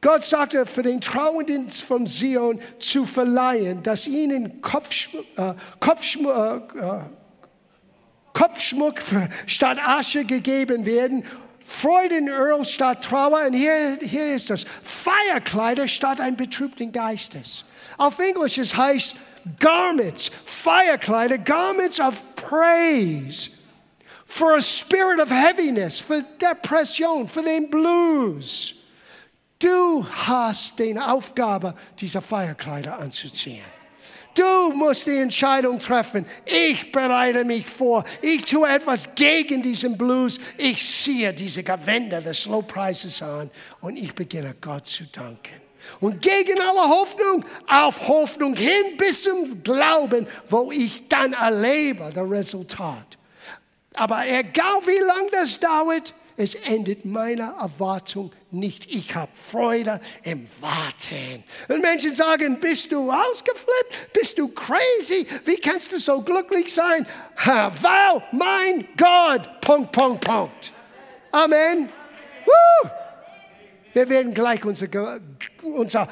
Gott 0.00 0.24
sagte, 0.24 0.66
für 0.66 0.82
den 0.82 1.00
Trauenden 1.00 1.70
vom 1.70 2.06
Zion 2.06 2.58
zu 2.80 3.06
verleihen, 3.06 3.82
dass 3.82 4.08
ihnen 4.08 4.60
Kopfschmuck, 4.60 5.26
äh, 5.36 5.54
Kopfschmuck, 5.78 6.74
äh, 6.74 7.19
Kopfschmuck 8.32 9.00
statt 9.46 9.78
Asche 9.78 10.24
gegeben 10.24 10.86
werden, 10.86 11.24
Freudenöl 11.64 12.64
statt 12.64 13.04
Trauer. 13.04 13.46
Und 13.46 13.54
hier, 13.54 13.98
hier 14.02 14.34
ist 14.34 14.50
das, 14.50 14.64
Feierkleider 14.82 15.86
statt 15.86 16.20
ein 16.20 16.36
betrübten 16.36 16.90
Geistes. 16.90 17.64
Auf 17.96 18.18
Englisch 18.18 18.58
es 18.58 18.76
heißt 18.76 19.14
Garments, 19.58 20.30
Feierkleider, 20.44 21.38
Garments 21.38 22.00
of 22.00 22.24
Praise. 22.34 23.50
For 24.26 24.54
a 24.54 24.60
spirit 24.60 25.18
of 25.18 25.30
heaviness, 25.30 26.00
for 26.00 26.22
Depression, 26.40 27.26
for 27.26 27.42
den 27.42 27.68
Blues. 27.68 28.74
Du 29.58 30.06
hast 30.08 30.78
die 30.78 30.98
Aufgabe, 30.98 31.74
diese 31.98 32.22
Feierkleider 32.22 32.98
anzuziehen. 32.98 33.79
Du 34.34 34.72
musst 34.72 35.06
die 35.06 35.16
Entscheidung 35.16 35.78
treffen. 35.78 36.24
Ich 36.44 36.92
bereite 36.92 37.44
mich 37.44 37.66
vor. 37.66 38.04
Ich 38.22 38.44
tue 38.44 38.68
etwas 38.68 39.14
gegen 39.14 39.62
diesen 39.62 39.98
Blues. 39.98 40.38
Ich 40.56 40.84
ziehe 40.84 41.32
diese 41.32 41.62
Gewänder 41.62 42.20
des 42.20 42.46
Lobpreises 42.46 43.22
an 43.22 43.50
und 43.80 43.96
ich 43.96 44.14
beginne 44.14 44.54
Gott 44.60 44.86
zu 44.86 45.04
danken. 45.04 45.60
Und 46.00 46.20
gegen 46.20 46.60
alle 46.60 46.88
Hoffnung, 46.88 47.44
auf 47.66 48.06
Hoffnung 48.06 48.54
hin 48.54 48.96
bis 48.96 49.22
zum 49.22 49.62
Glauben, 49.62 50.26
wo 50.48 50.70
ich 50.70 51.08
dann 51.08 51.32
erlebe 51.32 52.10
das 52.14 52.30
Resultat. 52.30 53.18
Aber 53.94 54.26
egal 54.26 54.80
wie 54.86 55.04
lange 55.04 55.30
das 55.32 55.58
dauert, 55.58 56.14
es 56.40 56.54
endet 56.54 57.04
meine 57.04 57.52
Erwartung 57.60 58.32
nicht. 58.50 58.90
Ich 58.90 59.14
habe 59.14 59.30
Freude 59.34 60.00
im 60.22 60.48
Warten. 60.60 61.44
Und 61.68 61.82
Menschen 61.82 62.14
sagen, 62.14 62.58
bist 62.58 62.90
du 62.90 63.12
ausgeflippt? 63.12 64.12
Bist 64.14 64.38
du 64.38 64.48
crazy? 64.48 65.26
Wie 65.44 65.56
kannst 65.56 65.92
du 65.92 65.98
so 65.98 66.22
glücklich 66.22 66.72
sein? 66.72 67.06
Weil 67.44 68.22
mein 68.32 68.88
Gott, 68.96 69.60
Punkt, 69.60 69.92
Punkt, 69.92 70.24
Punkt. 70.24 70.72
Amen. 71.30 71.90
Woo! 72.46 72.90
Wir 73.92 74.08
werden 74.08 74.32
gleich 74.32 74.64
unsere, 74.64 75.20
unser 75.62 76.08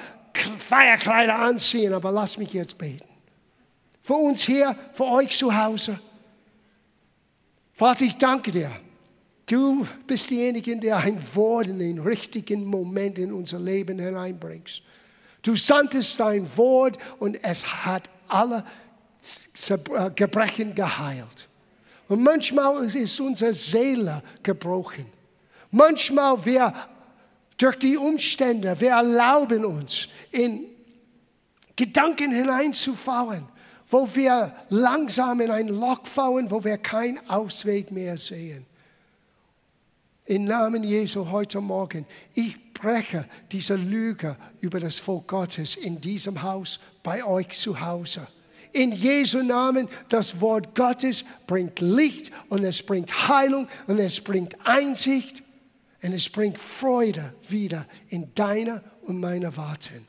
Feierkleider 0.59 1.37
anziehen, 1.37 1.95
aber 1.95 2.13
lass 2.13 2.37
mich 2.37 2.53
jetzt 2.53 2.77
beten. 2.77 3.09
Für 4.03 4.15
uns 4.15 4.43
hier, 4.43 4.77
für 4.93 5.05
euch 5.07 5.31
zu 5.31 5.57
Hause. 5.57 5.99
Vater, 7.73 8.05
ich 8.05 8.17
danke 8.17 8.51
dir 8.51 8.71
Du 9.49 9.87
bist 10.07 10.29
diejenige, 10.29 10.77
der 10.77 10.99
ein 10.99 11.19
Wort 11.35 11.69
in 11.69 11.79
den 11.79 11.99
richtigen 12.01 12.67
Moment 12.67 13.19
in 13.19 13.33
unser 13.33 13.59
Leben 13.59 13.99
hineinbringst. 13.99 14.83
Du 15.41 15.57
sandtest 15.57 16.21
dein 16.21 16.47
Wort 16.59 16.99
und 17.19 17.43
es 17.43 17.87
hat 17.87 18.11
alle 18.29 18.63
äh, 19.69 20.11
Gebrechen 20.15 20.75
geheilt. 20.75 21.49
Und 22.09 22.23
manchmal 22.23 22.85
ist 22.85 23.21
unsere 23.21 23.55
Seele 23.55 24.23
gebrochen. 24.43 25.07
Manchmal 25.71 26.45
wir 26.45 26.75
durch 27.57 27.77
die 27.77 27.97
Umstände, 27.97 28.79
wir 28.79 28.91
erlauben 28.91 29.65
uns 29.65 30.09
in 30.31 30.67
Gedanken 31.75 32.33
hineinzufallen, 32.33 33.45
wo 33.89 34.07
wir 34.15 34.55
langsam 34.69 35.41
in 35.41 35.51
ein 35.51 35.69
Loch 35.69 36.07
fallen, 36.07 36.51
wo 36.51 36.63
wir 36.63 36.77
keinen 36.77 37.19
Ausweg 37.31 37.91
mehr 37.91 38.19
sehen. 38.19 38.68
Im 40.29 40.45
Namen 40.45 40.85
Jesu 40.85 41.31
heute 41.31 41.59
Morgen, 41.59 42.05
ich 42.35 42.75
breche 42.75 43.27
diese 43.51 43.77
Lüge 43.77 44.37
über 44.61 44.79
das 44.79 44.99
Volk 44.99 45.27
Gottes 45.27 45.75
in 45.75 46.03
diesem 46.03 46.43
Haus, 46.43 46.81
bei 47.03 47.25
euch 47.25 47.49
zu 47.59 47.81
Hause. 47.81 48.29
In 48.73 48.93
Jesu 48.93 49.43
Namen, 49.43 49.89
das 50.11 50.39
Wort 50.39 50.75
Gottes 50.75 51.25
bringt 51.47 51.81
Licht 51.81 52.31
und 52.51 52.63
es 52.63 52.83
bringt 52.83 53.11
Heilung 53.31 53.69
und 53.87 53.99
es 53.99 54.21
bringt 54.21 54.55
Einsicht 54.67 55.43
und 56.03 56.13
es 56.13 56.29
bringt 56.29 56.61
Freude 56.61 57.33
wieder 57.49 57.87
in 58.11 58.35
deiner 58.35 58.83
und 59.01 59.21
meiner 59.21 59.57
Warten. 59.57 60.07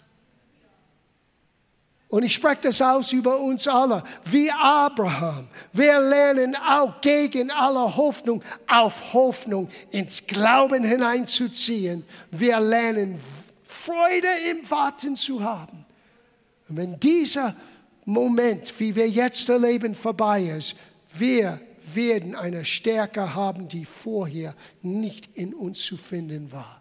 Und 2.09 2.23
ich 2.23 2.33
spreche 2.33 2.61
das 2.63 2.81
aus 2.81 3.13
über 3.13 3.39
uns 3.39 3.67
alle, 3.67 4.03
wie 4.25 4.51
Abraham. 4.51 5.47
Wir 5.71 5.99
lernen 5.99 6.55
auch 6.55 6.99
gegen 7.01 7.51
alle 7.51 7.95
Hoffnung 7.95 8.43
auf 8.67 9.13
Hoffnung 9.13 9.69
ins 9.91 10.25
Glauben 10.25 10.83
hineinzuziehen. 10.83 12.03
Wir 12.31 12.59
lernen 12.59 13.19
Freude 13.63 14.27
im 14.49 14.69
Warten 14.69 15.15
zu 15.15 15.43
haben. 15.43 15.85
Und 16.67 16.77
wenn 16.77 16.99
dieser 16.99 17.55
Moment, 18.05 18.73
wie 18.79 18.95
wir 18.95 19.07
jetzt 19.07 19.47
erleben, 19.47 19.93
vorbei 19.93 20.45
ist, 20.57 20.75
wir 21.13 21.61
werden 21.93 22.35
eine 22.35 22.65
Stärke 22.65 23.35
haben, 23.35 23.67
die 23.67 23.85
vorher 23.85 24.55
nicht 24.81 25.29
in 25.35 25.53
uns 25.53 25.79
zu 25.83 25.95
finden 25.95 26.51
war. 26.51 26.78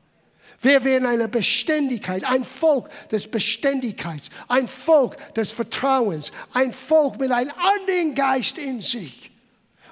Wir 0.61 0.83
werden 0.83 1.07
eine 1.07 1.29
Beständigkeit, 1.29 2.25
ein 2.25 2.45
Volk 2.45 2.89
des 3.11 3.31
Beständigkeits, 3.31 4.31
ein 4.49 4.67
Volk 4.67 5.17
des 5.35 5.53
Vertrauens, 5.53 6.33
ein 6.53 6.73
Volk 6.73 7.21
mit 7.21 7.31
einem 7.31 7.53
anderen 7.57 8.15
Geist 8.15 8.59
in 8.59 8.81
sich. 8.81 9.31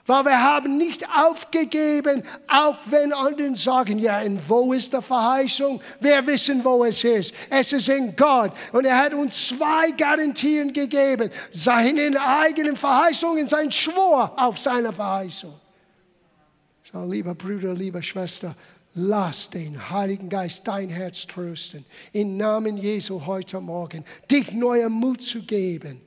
Weil 0.07 0.25
wir 0.25 0.41
haben 0.41 0.79
nicht 0.79 1.05
aufgegeben, 1.09 2.23
auch 2.47 2.79
wenn 2.87 3.13
anderen 3.13 3.57
sagen, 3.57 3.99
ja, 3.99 4.21
und 4.21 4.49
wo 4.49 4.73
ist 4.73 4.93
die 4.93 5.03
Verheißung? 5.03 5.81
Wir 5.99 6.25
wissen, 6.27 6.65
wo 6.65 6.85
es 6.85 7.03
ist. 7.03 7.35
Es 7.51 7.73
ist 7.73 7.89
in 7.89 8.15
Gott. 8.15 8.53
Und 8.73 8.85
er 8.85 8.99
hat 8.99 9.15
uns 9.15 9.49
zwei 9.49 9.91
Garantien 9.91 10.73
gegeben. 10.73 11.31
Seine 11.51 12.21
eigenen 12.25 12.77
Verheißungen, 12.77 13.49
sein 13.49 13.73
Schwur 13.73 14.33
auf 14.37 14.59
seine 14.59 14.93
Verheißung. 14.93 15.55
So, 16.85 17.05
lieber 17.05 17.35
Bruder, 17.35 17.75
liebe 17.75 18.01
Schwester, 18.01 18.55
Lass 18.99 19.51
den 19.51 19.91
Heiligen 19.91 20.31
Geist 20.31 20.67
dein 20.67 20.89
Herz 20.89 21.27
trösten. 21.27 21.85
Im 22.13 22.39
Namen 22.39 22.79
Jesu 22.79 23.27
heute 23.27 23.61
Morgen. 23.61 24.05
Dich 24.31 24.53
neuer 24.53 24.89
Mut 24.89 25.23
zu 25.23 25.43
geben. 25.43 26.01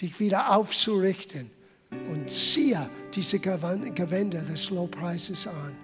Dich 0.00 0.20
wieder 0.20 0.54
aufzurichten. 0.56 1.50
Und 1.90 2.30
ziehe 2.30 2.88
diese 3.12 3.40
Gewänder 3.40 4.42
des 4.42 4.70
Lobpreises 4.70 5.48
an. 5.48 5.76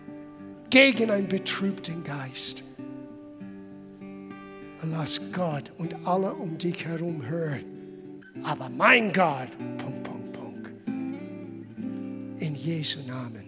Gegen 0.70 1.11
einen 1.11 1.26
betrübten 1.26 2.05
Geist. 2.05 2.62
Und 4.01 4.93
lass 4.93 5.20
Gott 5.32 5.72
und 5.78 6.07
alle 6.07 6.32
um 6.34 6.57
dich 6.57 6.84
herum 6.84 7.26
hören. 7.26 7.64
Aber 8.45 8.68
mein 8.68 9.12
Gott, 9.12 9.51
Punkt, 9.78 10.05
Punkt, 10.05 10.32
Punkt. 10.34 10.70
In 12.39 12.55
Jesu 12.55 13.01
Namen. 13.09 13.47